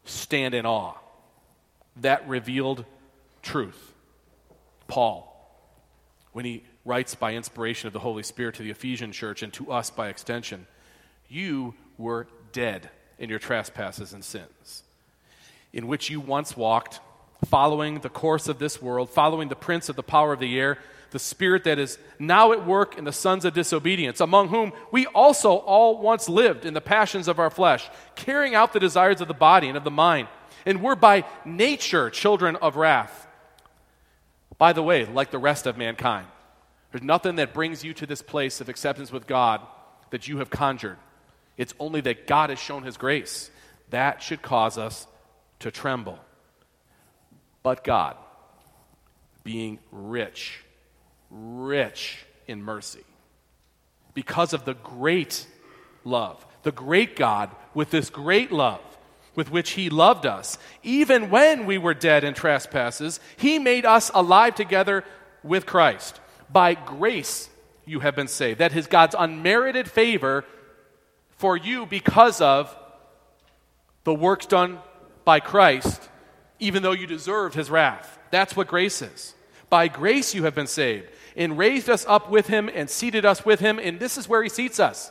stand 0.05 0.55
in 0.55 0.67
awe. 0.67 0.95
That 1.99 2.29
revealed 2.29 2.85
truth. 3.43 3.93
Paul, 4.89 5.31
when 6.33 6.45
he 6.45 6.65
writes 6.85 7.15
by 7.15 7.35
inspiration 7.35 7.87
of 7.87 7.93
the 7.93 8.01
Holy 8.01 8.23
Spirit 8.23 8.57
to 8.57 8.63
the 8.63 8.71
Ephesian 8.71 9.13
church 9.13 9.43
and 9.43 9.53
to 9.55 9.71
us 9.73 9.91
by 9.91 10.09
extension, 10.09 10.67
you 11.29 11.75
were 11.97 12.27
dead 12.53 12.91
in 13.19 13.31
your 13.31 13.39
trespasses 13.39 14.13
and 14.13 14.25
sins, 14.25 14.83
in 15.73 15.87
which 15.87 16.11
you 16.11 16.21
once 16.21 16.57
walked, 16.57 17.01
following 17.47 18.01
the 18.01 18.09
course 18.09 18.49
of 18.49 18.59
this 18.59 18.83
world, 18.83 19.11
following 19.11 19.49
the 19.49 19.57
prince 19.57 19.89
of 19.89 19.97
the 19.97 20.03
power 20.03 20.33
of 20.33 20.41
the 20.41 20.59
air, 20.59 20.79
the 21.11 21.19
spirit 21.19 21.65
that 21.65 21.79
is 21.79 21.99
now 22.19 22.53
at 22.53 22.67
work 22.67 22.99
in 22.99 23.05
the 23.05 23.13
sons 23.13 23.45
of 23.45 23.55
disobedience, 23.55 24.21
among 24.21 24.49
whom 24.49 24.73
we 24.91 25.07
also 25.07 25.57
all 25.57 25.99
once 25.99 26.29
lived 26.29 26.65
in 26.65 26.75
the 26.75 26.81
passions 26.81 27.29
of 27.29 27.39
our 27.39 27.51
flesh, 27.51 27.89
carrying 28.17 28.55
out 28.55 28.73
the 28.73 28.81
desires 28.81 29.21
of 29.21 29.29
the 29.29 29.35
body 29.35 29.69
and 29.69 29.77
of 29.77 29.85
the 29.85 29.91
mind, 29.91 30.27
and 30.67 30.83
we're 30.83 30.95
by 30.95 31.25
nature 31.45 32.11
children 32.11 32.57
of 32.57 32.77
wrath 32.77 33.25
by 34.59 34.73
the 34.73 34.83
way, 34.83 35.05
like 35.05 35.31
the 35.31 35.39
rest 35.39 35.67
of 35.67 35.77
mankind, 35.77 36.27
there's 36.93 37.03
nothing 37.03 37.37
that 37.37 37.55
brings 37.55 37.85
you 37.85 37.93
to 37.95 38.07
this 38.07 38.23
place 38.23 38.61
of 38.61 38.69
acceptance 38.69 39.11
with 39.11 39.27
God 39.27 39.61
that 40.11 40.29
you 40.29 40.39
have 40.39 40.51
conjured. 40.51 40.97
It's 41.57 41.75
only 41.79 42.01
that 42.03 42.27
God 42.27 42.51
has 42.51 42.59
shown 42.59 42.85
his 42.85 42.97
grace. 42.97 43.51
That 43.91 44.23
should 44.23 44.43
cause 44.43 44.79
us 44.79 45.07
to 45.61 45.71
tremble. 45.71 46.19
But 47.63 47.83
God, 47.83 48.17
being 49.43 49.79
rich, 49.91 50.61
rich 51.31 52.25
in 52.47 52.63
mercy, 52.63 53.05
because 54.13 54.53
of 54.53 54.65
the 54.65 54.75
great 54.75 55.47
love, 56.05 56.45
the 56.63 56.73
great 56.73 57.17
God 57.17 57.51
with 57.73 57.91
this 57.91 58.11
great 58.11 58.53
love, 58.53 58.81
with 59.35 59.51
which 59.51 59.71
he 59.71 59.91
loved 59.91 60.27
us. 60.27 60.59
Even 60.83 61.31
when 61.31 61.67
we 61.67 61.79
were 61.79 61.95
dead 61.95 62.25
in 62.25 62.35
trespasses, 62.35 63.21
he 63.37 63.59
made 63.59 63.85
us 63.85 64.11
alive 64.15 64.55
together 64.55 65.05
with 65.43 65.67
Christ. 65.67 66.21
By 66.51 66.75
grace 66.75 67.49
you 67.85 68.01
have 68.01 68.15
been 68.15 68.29
saved. 68.29 68.61
That 68.61 68.75
is 68.75 68.87
God's 68.87 69.17
unmerited 69.19 69.91
favor 69.91 70.45
for 71.31 71.57
you 71.57 71.87
because 71.87 72.41
of 72.41 72.75
the 74.05 74.15
works 74.15 74.47
done 74.47 74.79
by 75.25 75.41
Christ, 75.41 76.09
even 76.59 76.83
though 76.83 76.93
you 76.93 77.07
deserved 77.07 77.55
his 77.55 77.71
wrath. 77.71 78.19
That's 78.31 78.57
what 78.57 78.69
grace 78.69 79.03
is. 79.03 79.35
By 79.71 79.89
grace 79.89 80.35
you 80.35 80.45
have 80.45 80.55
been 80.55 80.67
saved, 80.67 81.09
and 81.37 81.59
raised 81.59 81.91
us 81.91 82.05
up 82.07 82.31
with 82.31 82.47
him 82.47 82.71
and 82.73 82.89
seated 82.89 83.25
us 83.25 83.45
with 83.45 83.61
him, 83.61 83.79
and 83.79 83.99
this 83.99 84.17
is 84.17 84.29
where 84.29 84.43
he 84.43 84.49
seats 84.49 84.79
us 84.79 85.11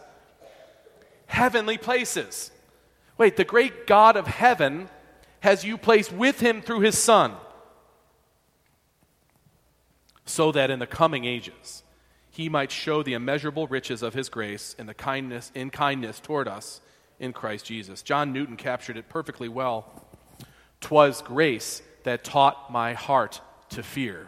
heavenly 1.34 1.78
places. 1.80 2.52
Wait, 3.18 3.38
the 3.38 3.44
great 3.44 3.88
God 3.88 4.16
of 4.18 4.28
heaven 4.28 4.90
has 5.42 5.64
you 5.64 5.78
placed 5.78 6.12
with 6.12 6.40
him 6.40 6.62
through 6.62 6.80
his 6.80 6.98
Son, 6.98 7.34
so 10.26 10.52
that 10.52 10.72
in 10.72 10.80
the 10.80 10.88
coming 10.88 11.26
ages 11.26 11.84
he 12.32 12.50
might 12.50 12.72
show 12.72 13.04
the 13.04 13.14
immeasurable 13.14 13.68
riches 13.68 14.02
of 14.02 14.14
his 14.14 14.30
grace 14.30 14.76
and 14.80 14.90
the 14.90 14.94
kindness 14.94 15.52
in 15.54 15.70
kindness 15.70 16.20
toward 16.20 16.48
us 16.48 16.82
in 17.20 17.34
Christ 17.34 17.66
Jesus. 17.66 18.02
John 18.02 18.34
Newton 18.34 18.58
captured 18.58 18.98
it 18.98 19.10
perfectly 19.10 19.48
well. 19.48 19.86
Twas 20.82 21.22
grace 21.22 21.82
that 22.04 22.24
taught 22.24 22.72
my 22.72 22.94
heart 22.94 23.40
to 23.70 23.84
fear, 23.84 24.28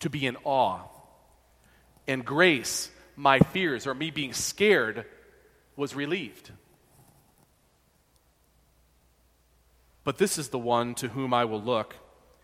to 0.00 0.08
be 0.08 0.26
in 0.26 0.36
awe. 0.44 0.80
And 2.08 2.24
grace, 2.24 2.90
my 3.16 3.40
fears 3.40 3.86
or 3.86 3.94
me 3.94 4.10
being 4.10 4.32
scared, 4.32 5.04
was 5.76 5.94
relieved. 5.94 6.50
But 10.06 10.18
this 10.18 10.38
is 10.38 10.50
the 10.50 10.58
one 10.58 10.94
to 10.94 11.08
whom 11.08 11.34
I 11.34 11.44
will 11.46 11.60
look, 11.60 11.96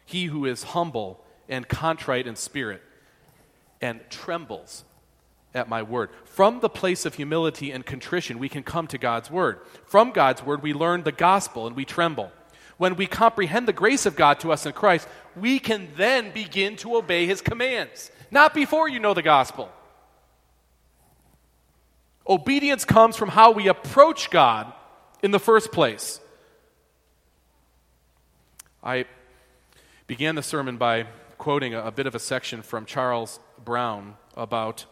he 0.04 0.24
who 0.24 0.46
is 0.46 0.64
humble 0.64 1.24
and 1.48 1.68
contrite 1.68 2.26
in 2.26 2.34
spirit 2.34 2.82
and 3.80 4.00
trembles 4.10 4.84
at 5.54 5.68
my 5.68 5.80
word. 5.84 6.10
From 6.24 6.58
the 6.58 6.68
place 6.68 7.06
of 7.06 7.14
humility 7.14 7.70
and 7.70 7.86
contrition, 7.86 8.40
we 8.40 8.48
can 8.48 8.64
come 8.64 8.88
to 8.88 8.98
God's 8.98 9.30
word. 9.30 9.60
From 9.86 10.10
God's 10.10 10.42
word, 10.42 10.60
we 10.60 10.74
learn 10.74 11.04
the 11.04 11.12
gospel 11.12 11.68
and 11.68 11.76
we 11.76 11.84
tremble. 11.84 12.32
When 12.78 12.96
we 12.96 13.06
comprehend 13.06 13.68
the 13.68 13.72
grace 13.72 14.06
of 14.06 14.16
God 14.16 14.40
to 14.40 14.50
us 14.50 14.66
in 14.66 14.72
Christ, 14.72 15.06
we 15.36 15.60
can 15.60 15.86
then 15.96 16.32
begin 16.32 16.74
to 16.78 16.96
obey 16.96 17.26
his 17.26 17.40
commands, 17.40 18.10
not 18.32 18.54
before 18.54 18.88
you 18.88 18.98
know 18.98 19.14
the 19.14 19.22
gospel. 19.22 19.70
Obedience 22.28 22.84
comes 22.84 23.16
from 23.16 23.28
how 23.28 23.52
we 23.52 23.68
approach 23.68 24.30
God 24.30 24.72
in 25.22 25.30
the 25.30 25.38
first 25.38 25.70
place. 25.70 26.18
I 28.82 29.04
began 30.08 30.34
the 30.34 30.42
sermon 30.42 30.76
by 30.76 31.06
quoting 31.38 31.72
a, 31.72 31.82
a, 31.82 31.92
bit 31.92 32.08
of 32.08 32.16
a 32.16 32.18
section 32.18 32.62
from 32.62 32.84
Charles 32.84 33.38
Brown 33.64 34.16
about 34.36 34.86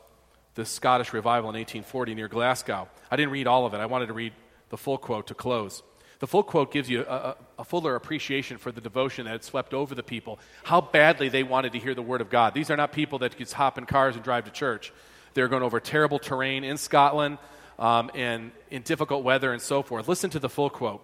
the 0.54 0.64
Scottish 0.64 1.12
revival 1.12 1.50
in 1.50 1.56
1840 1.56 2.14
near 2.14 2.28
Glasgow. 2.28 2.88
I 3.10 3.16
didn't 3.16 3.32
read 3.32 3.48
all 3.48 3.66
of 3.66 3.74
it, 3.74 3.78
I 3.78 3.86
wanted 3.86 4.06
to 4.06 4.12
read 4.12 4.32
the 4.68 4.76
full 4.76 4.96
quote 4.96 5.26
to 5.26 5.34
close. 5.34 5.82
The 6.20 6.28
full 6.28 6.44
quote 6.44 6.70
gives 6.70 6.88
you 6.88 7.00
a, 7.00 7.34
a, 7.58 7.64
fuller 7.64 7.96
appreciation 7.96 8.58
for 8.58 8.70
the 8.70 8.80
devotion 8.80 9.24
that 9.24 9.32
had 9.32 9.42
swept 9.42 9.74
over 9.74 9.94
the 9.94 10.02
people, 10.02 10.38
how 10.62 10.80
badly 10.80 11.28
they 11.28 11.42
wanted 11.42 11.72
to 11.72 11.78
hear 11.78 11.94
the 11.94 12.02
Word 12.02 12.20
of 12.20 12.30
God. 12.30 12.54
These 12.54 12.70
are 12.70 12.76
not 12.76 12.92
people 12.92 13.18
that 13.20 13.36
just 13.38 13.54
hop 13.54 13.78
in 13.78 13.86
cars 13.86 14.14
and 14.14 14.22
drive 14.22 14.44
to 14.44 14.50
church. 14.50 14.92
They're 15.34 15.48
going 15.48 15.62
over 15.62 15.80
terrible 15.80 16.18
terrain 16.18 16.62
in 16.62 16.76
Scotland 16.76 17.38
um, 17.78 18.10
and 18.14 18.52
in 18.70 18.82
difficult 18.82 19.24
weather 19.24 19.52
and 19.52 19.62
so 19.62 19.82
forth. 19.82 20.06
Listen 20.08 20.30
to 20.30 20.38
the 20.38 20.50
full 20.50 20.70
quote. 20.70 21.02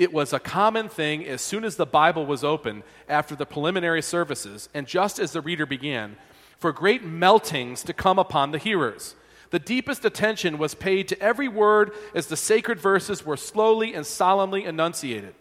It 0.00 0.14
was 0.14 0.32
a 0.32 0.38
common 0.38 0.88
thing 0.88 1.26
as 1.26 1.42
soon 1.42 1.62
as 1.62 1.76
the 1.76 1.84
Bible 1.84 2.24
was 2.24 2.42
open 2.42 2.84
after 3.06 3.36
the 3.36 3.44
preliminary 3.44 4.00
services, 4.00 4.70
and 4.72 4.86
just 4.86 5.18
as 5.18 5.32
the 5.32 5.42
reader 5.42 5.66
began, 5.66 6.16
for 6.58 6.72
great 6.72 7.04
meltings 7.04 7.84
to 7.84 7.92
come 7.92 8.18
upon 8.18 8.50
the 8.50 8.56
hearers. 8.56 9.14
The 9.50 9.58
deepest 9.58 10.06
attention 10.06 10.56
was 10.56 10.74
paid 10.74 11.06
to 11.08 11.20
every 11.20 11.48
word 11.48 11.92
as 12.14 12.28
the 12.28 12.36
sacred 12.38 12.80
verses 12.80 13.26
were 13.26 13.36
slowly 13.36 13.92
and 13.92 14.06
solemnly 14.06 14.64
enunciated. 14.64 15.34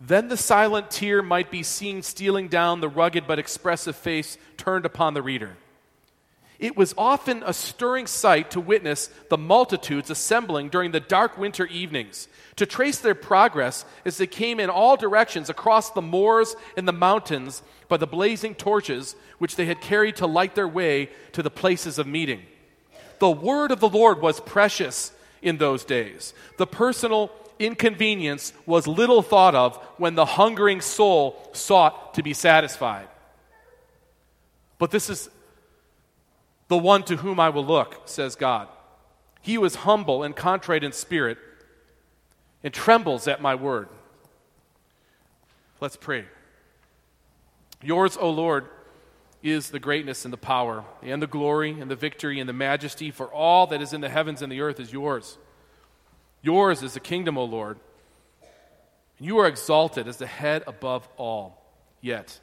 Then 0.00 0.28
the 0.28 0.36
silent 0.36 0.88
tear 0.88 1.20
might 1.20 1.50
be 1.50 1.64
seen 1.64 2.00
stealing 2.00 2.46
down 2.46 2.78
the 2.78 2.88
rugged 2.88 3.26
but 3.26 3.40
expressive 3.40 3.96
face 3.96 4.38
turned 4.56 4.86
upon 4.86 5.14
the 5.14 5.22
reader. 5.22 5.56
It 6.58 6.76
was 6.76 6.94
often 6.96 7.42
a 7.44 7.52
stirring 7.52 8.06
sight 8.06 8.52
to 8.52 8.60
witness 8.60 9.08
the 9.28 9.36
multitudes 9.36 10.10
assembling 10.10 10.68
during 10.68 10.92
the 10.92 11.00
dark 11.00 11.36
winter 11.36 11.66
evenings, 11.66 12.28
to 12.56 12.66
trace 12.66 12.98
their 12.98 13.14
progress 13.14 13.84
as 14.04 14.18
they 14.18 14.26
came 14.26 14.60
in 14.60 14.70
all 14.70 14.96
directions 14.96 15.50
across 15.50 15.90
the 15.90 16.02
moors 16.02 16.54
and 16.76 16.86
the 16.86 16.92
mountains 16.92 17.62
by 17.88 17.96
the 17.96 18.06
blazing 18.06 18.54
torches 18.54 19.16
which 19.38 19.56
they 19.56 19.66
had 19.66 19.80
carried 19.80 20.16
to 20.16 20.26
light 20.26 20.54
their 20.54 20.68
way 20.68 21.10
to 21.32 21.42
the 21.42 21.50
places 21.50 21.98
of 21.98 22.06
meeting. 22.06 22.42
The 23.18 23.30
word 23.30 23.72
of 23.72 23.80
the 23.80 23.88
Lord 23.88 24.20
was 24.20 24.40
precious 24.40 25.12
in 25.42 25.58
those 25.58 25.84
days. 25.84 26.34
The 26.56 26.66
personal 26.66 27.32
inconvenience 27.58 28.52
was 28.66 28.86
little 28.86 29.22
thought 29.22 29.54
of 29.54 29.76
when 29.98 30.14
the 30.14 30.24
hungering 30.24 30.80
soul 30.80 31.48
sought 31.52 32.14
to 32.14 32.22
be 32.22 32.32
satisfied. 32.32 33.08
But 34.78 34.90
this 34.90 35.08
is 35.08 35.30
the 36.74 36.78
one 36.78 37.04
to 37.04 37.18
whom 37.18 37.38
I 37.38 37.50
will 37.50 37.64
look, 37.64 38.02
says 38.06 38.34
God. 38.34 38.66
He 39.40 39.54
who 39.54 39.64
is 39.64 39.76
humble 39.76 40.24
and 40.24 40.34
contrite 40.34 40.82
in 40.82 40.90
spirit 40.90 41.38
and 42.64 42.74
trembles 42.74 43.28
at 43.28 43.40
my 43.40 43.54
word. 43.54 43.88
Let's 45.80 45.94
pray. 45.94 46.24
Yours, 47.80 48.18
O 48.20 48.28
Lord, 48.28 48.66
is 49.40 49.70
the 49.70 49.78
greatness 49.78 50.24
and 50.24 50.32
the 50.32 50.38
power 50.38 50.84
and 51.00 51.22
the 51.22 51.28
glory 51.28 51.78
and 51.78 51.88
the 51.88 51.94
victory 51.94 52.40
and 52.40 52.48
the 52.48 52.52
majesty, 52.52 53.12
for 53.12 53.32
all 53.32 53.68
that 53.68 53.80
is 53.80 53.92
in 53.92 54.00
the 54.00 54.08
heavens 54.08 54.42
and 54.42 54.50
the 54.50 54.60
earth 54.60 54.80
is 54.80 54.92
yours. 54.92 55.38
Yours 56.42 56.82
is 56.82 56.94
the 56.94 57.00
kingdom, 57.00 57.38
O 57.38 57.44
Lord. 57.44 57.78
And 59.18 59.28
you 59.28 59.38
are 59.38 59.46
exalted 59.46 60.08
as 60.08 60.16
the 60.16 60.26
head 60.26 60.64
above 60.66 61.08
all. 61.18 61.62
Yet, 62.00 62.40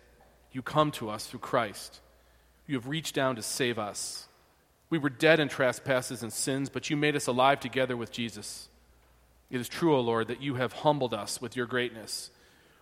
you 0.53 0.61
come 0.61 0.91
to 0.91 1.09
us 1.09 1.25
through 1.25 1.41
Christ. 1.41 1.99
You 2.71 2.77
have 2.77 2.87
reached 2.87 3.15
down 3.15 3.35
to 3.35 3.41
save 3.41 3.77
us. 3.77 4.29
We 4.89 4.97
were 4.97 5.09
dead 5.09 5.41
in 5.41 5.49
trespasses 5.49 6.23
and 6.23 6.31
sins, 6.31 6.69
but 6.69 6.89
you 6.89 6.95
made 6.95 7.17
us 7.17 7.27
alive 7.27 7.59
together 7.59 7.97
with 7.97 8.13
Jesus. 8.13 8.69
It 9.49 9.59
is 9.59 9.67
true, 9.67 9.93
O 9.93 9.99
Lord, 9.99 10.29
that 10.29 10.41
you 10.41 10.55
have 10.55 10.71
humbled 10.71 11.13
us 11.13 11.41
with 11.41 11.57
your 11.57 11.65
greatness. 11.65 12.29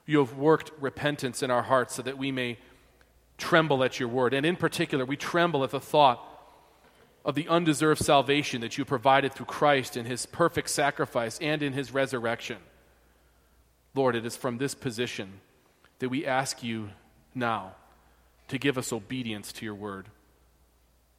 You 0.06 0.20
have 0.20 0.38
worked 0.38 0.72
repentance 0.80 1.42
in 1.42 1.50
our 1.50 1.64
hearts 1.64 1.96
so 1.96 2.04
that 2.04 2.20
we 2.20 2.32
may 2.32 2.60
tremble 3.40 3.84
at 3.84 4.00
your 4.00 4.10
word. 4.10 4.36
And 4.36 4.46
in 4.46 4.58
particular, 4.58 5.06
we 5.06 5.18
tremble 5.18 5.64
at 5.64 5.72
the 5.72 5.80
thought 5.80 6.24
of 7.26 7.34
the 7.34 7.48
undeserved 7.48 8.06
salvation 8.06 8.62
that 8.62 8.78
you 8.78 8.86
provided 8.86 9.34
through 9.34 9.48
Christ 9.48 9.98
in 9.98 10.06
his 10.06 10.28
perfect 10.28 10.70
sacrifice 10.70 11.40
and 11.40 11.64
in 11.64 11.74
his 11.74 11.92
resurrection. 11.92 12.58
Lord, 13.96 14.16
it 14.16 14.24
is 14.24 14.38
from 14.38 14.60
this 14.60 14.76
position 14.76 15.40
that 15.98 16.10
we 16.10 16.28
ask 16.28 16.62
you 16.62 16.92
now 17.34 17.74
to 18.50 18.58
give 18.58 18.78
us 18.78 18.92
obedience 18.94 19.52
to 19.54 19.66
your 19.66 19.76
word. 19.76 20.08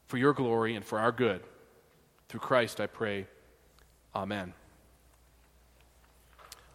For 0.07 0.19
your 0.19 0.33
glory 0.33 0.75
and 0.75 0.85
for 0.85 0.99
our 0.99 1.13
good. 1.13 1.43
Through 2.29 2.41
Christ, 2.41 2.81
I 2.81 2.87
pray. 2.87 3.27
Amen. 4.15 4.53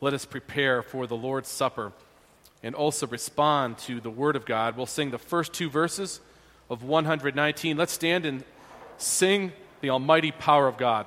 Let 0.02 0.14
us 0.14 0.26
prepare 0.26 0.82
for 0.82 1.08
the 1.08 1.16
Lord's 1.16 1.50
Supper 1.50 1.94
and 2.64 2.76
also 2.76 3.08
respond 3.08 3.78
to 3.80 4.00
the 4.00 4.10
Word 4.10 4.36
of 4.36 4.46
God. 4.46 4.76
We'll 4.78 4.86
sing 4.86 5.12
the 5.12 5.18
first 5.18 5.54
two 5.54 5.70
verses 5.70 6.20
of 6.70 6.84
119. 6.84 7.78
Let's 7.78 7.94
stand 7.94 8.26
and 8.26 8.44
sing 8.98 9.52
the 9.82 9.90
almighty 9.90 10.32
power 10.32 10.68
of 10.68 10.78
God. 10.78 11.06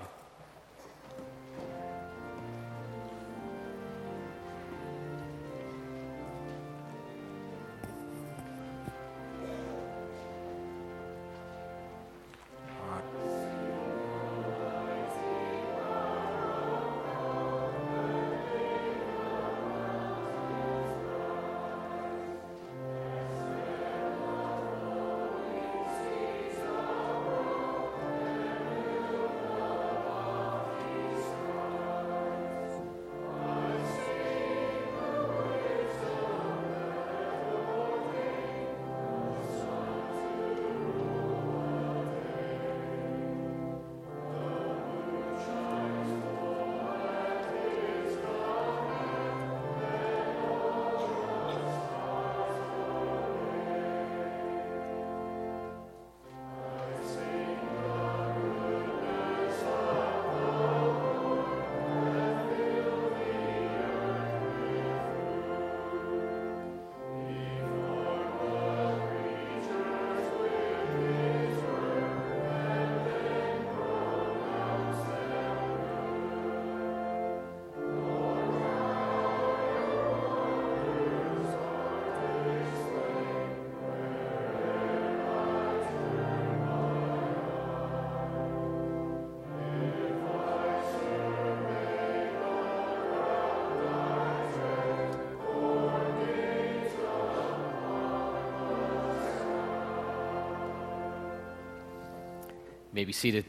May 102.99 103.05
be 103.05 103.12
seated. 103.12 103.44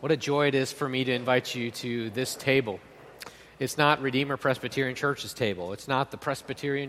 What 0.00 0.10
a 0.10 0.16
joy 0.16 0.46
it 0.46 0.54
is 0.54 0.72
for 0.72 0.88
me 0.88 1.04
to 1.04 1.12
invite 1.12 1.54
you 1.54 1.70
to 1.72 2.08
this 2.08 2.34
table. 2.34 2.80
It's 3.58 3.76
not 3.76 4.00
Redeemer 4.00 4.38
Presbyterian 4.38 4.96
Church's 4.96 5.34
table. 5.34 5.74
It's 5.74 5.86
not 5.86 6.10
the 6.10 6.16
Presbyterian 6.16 6.88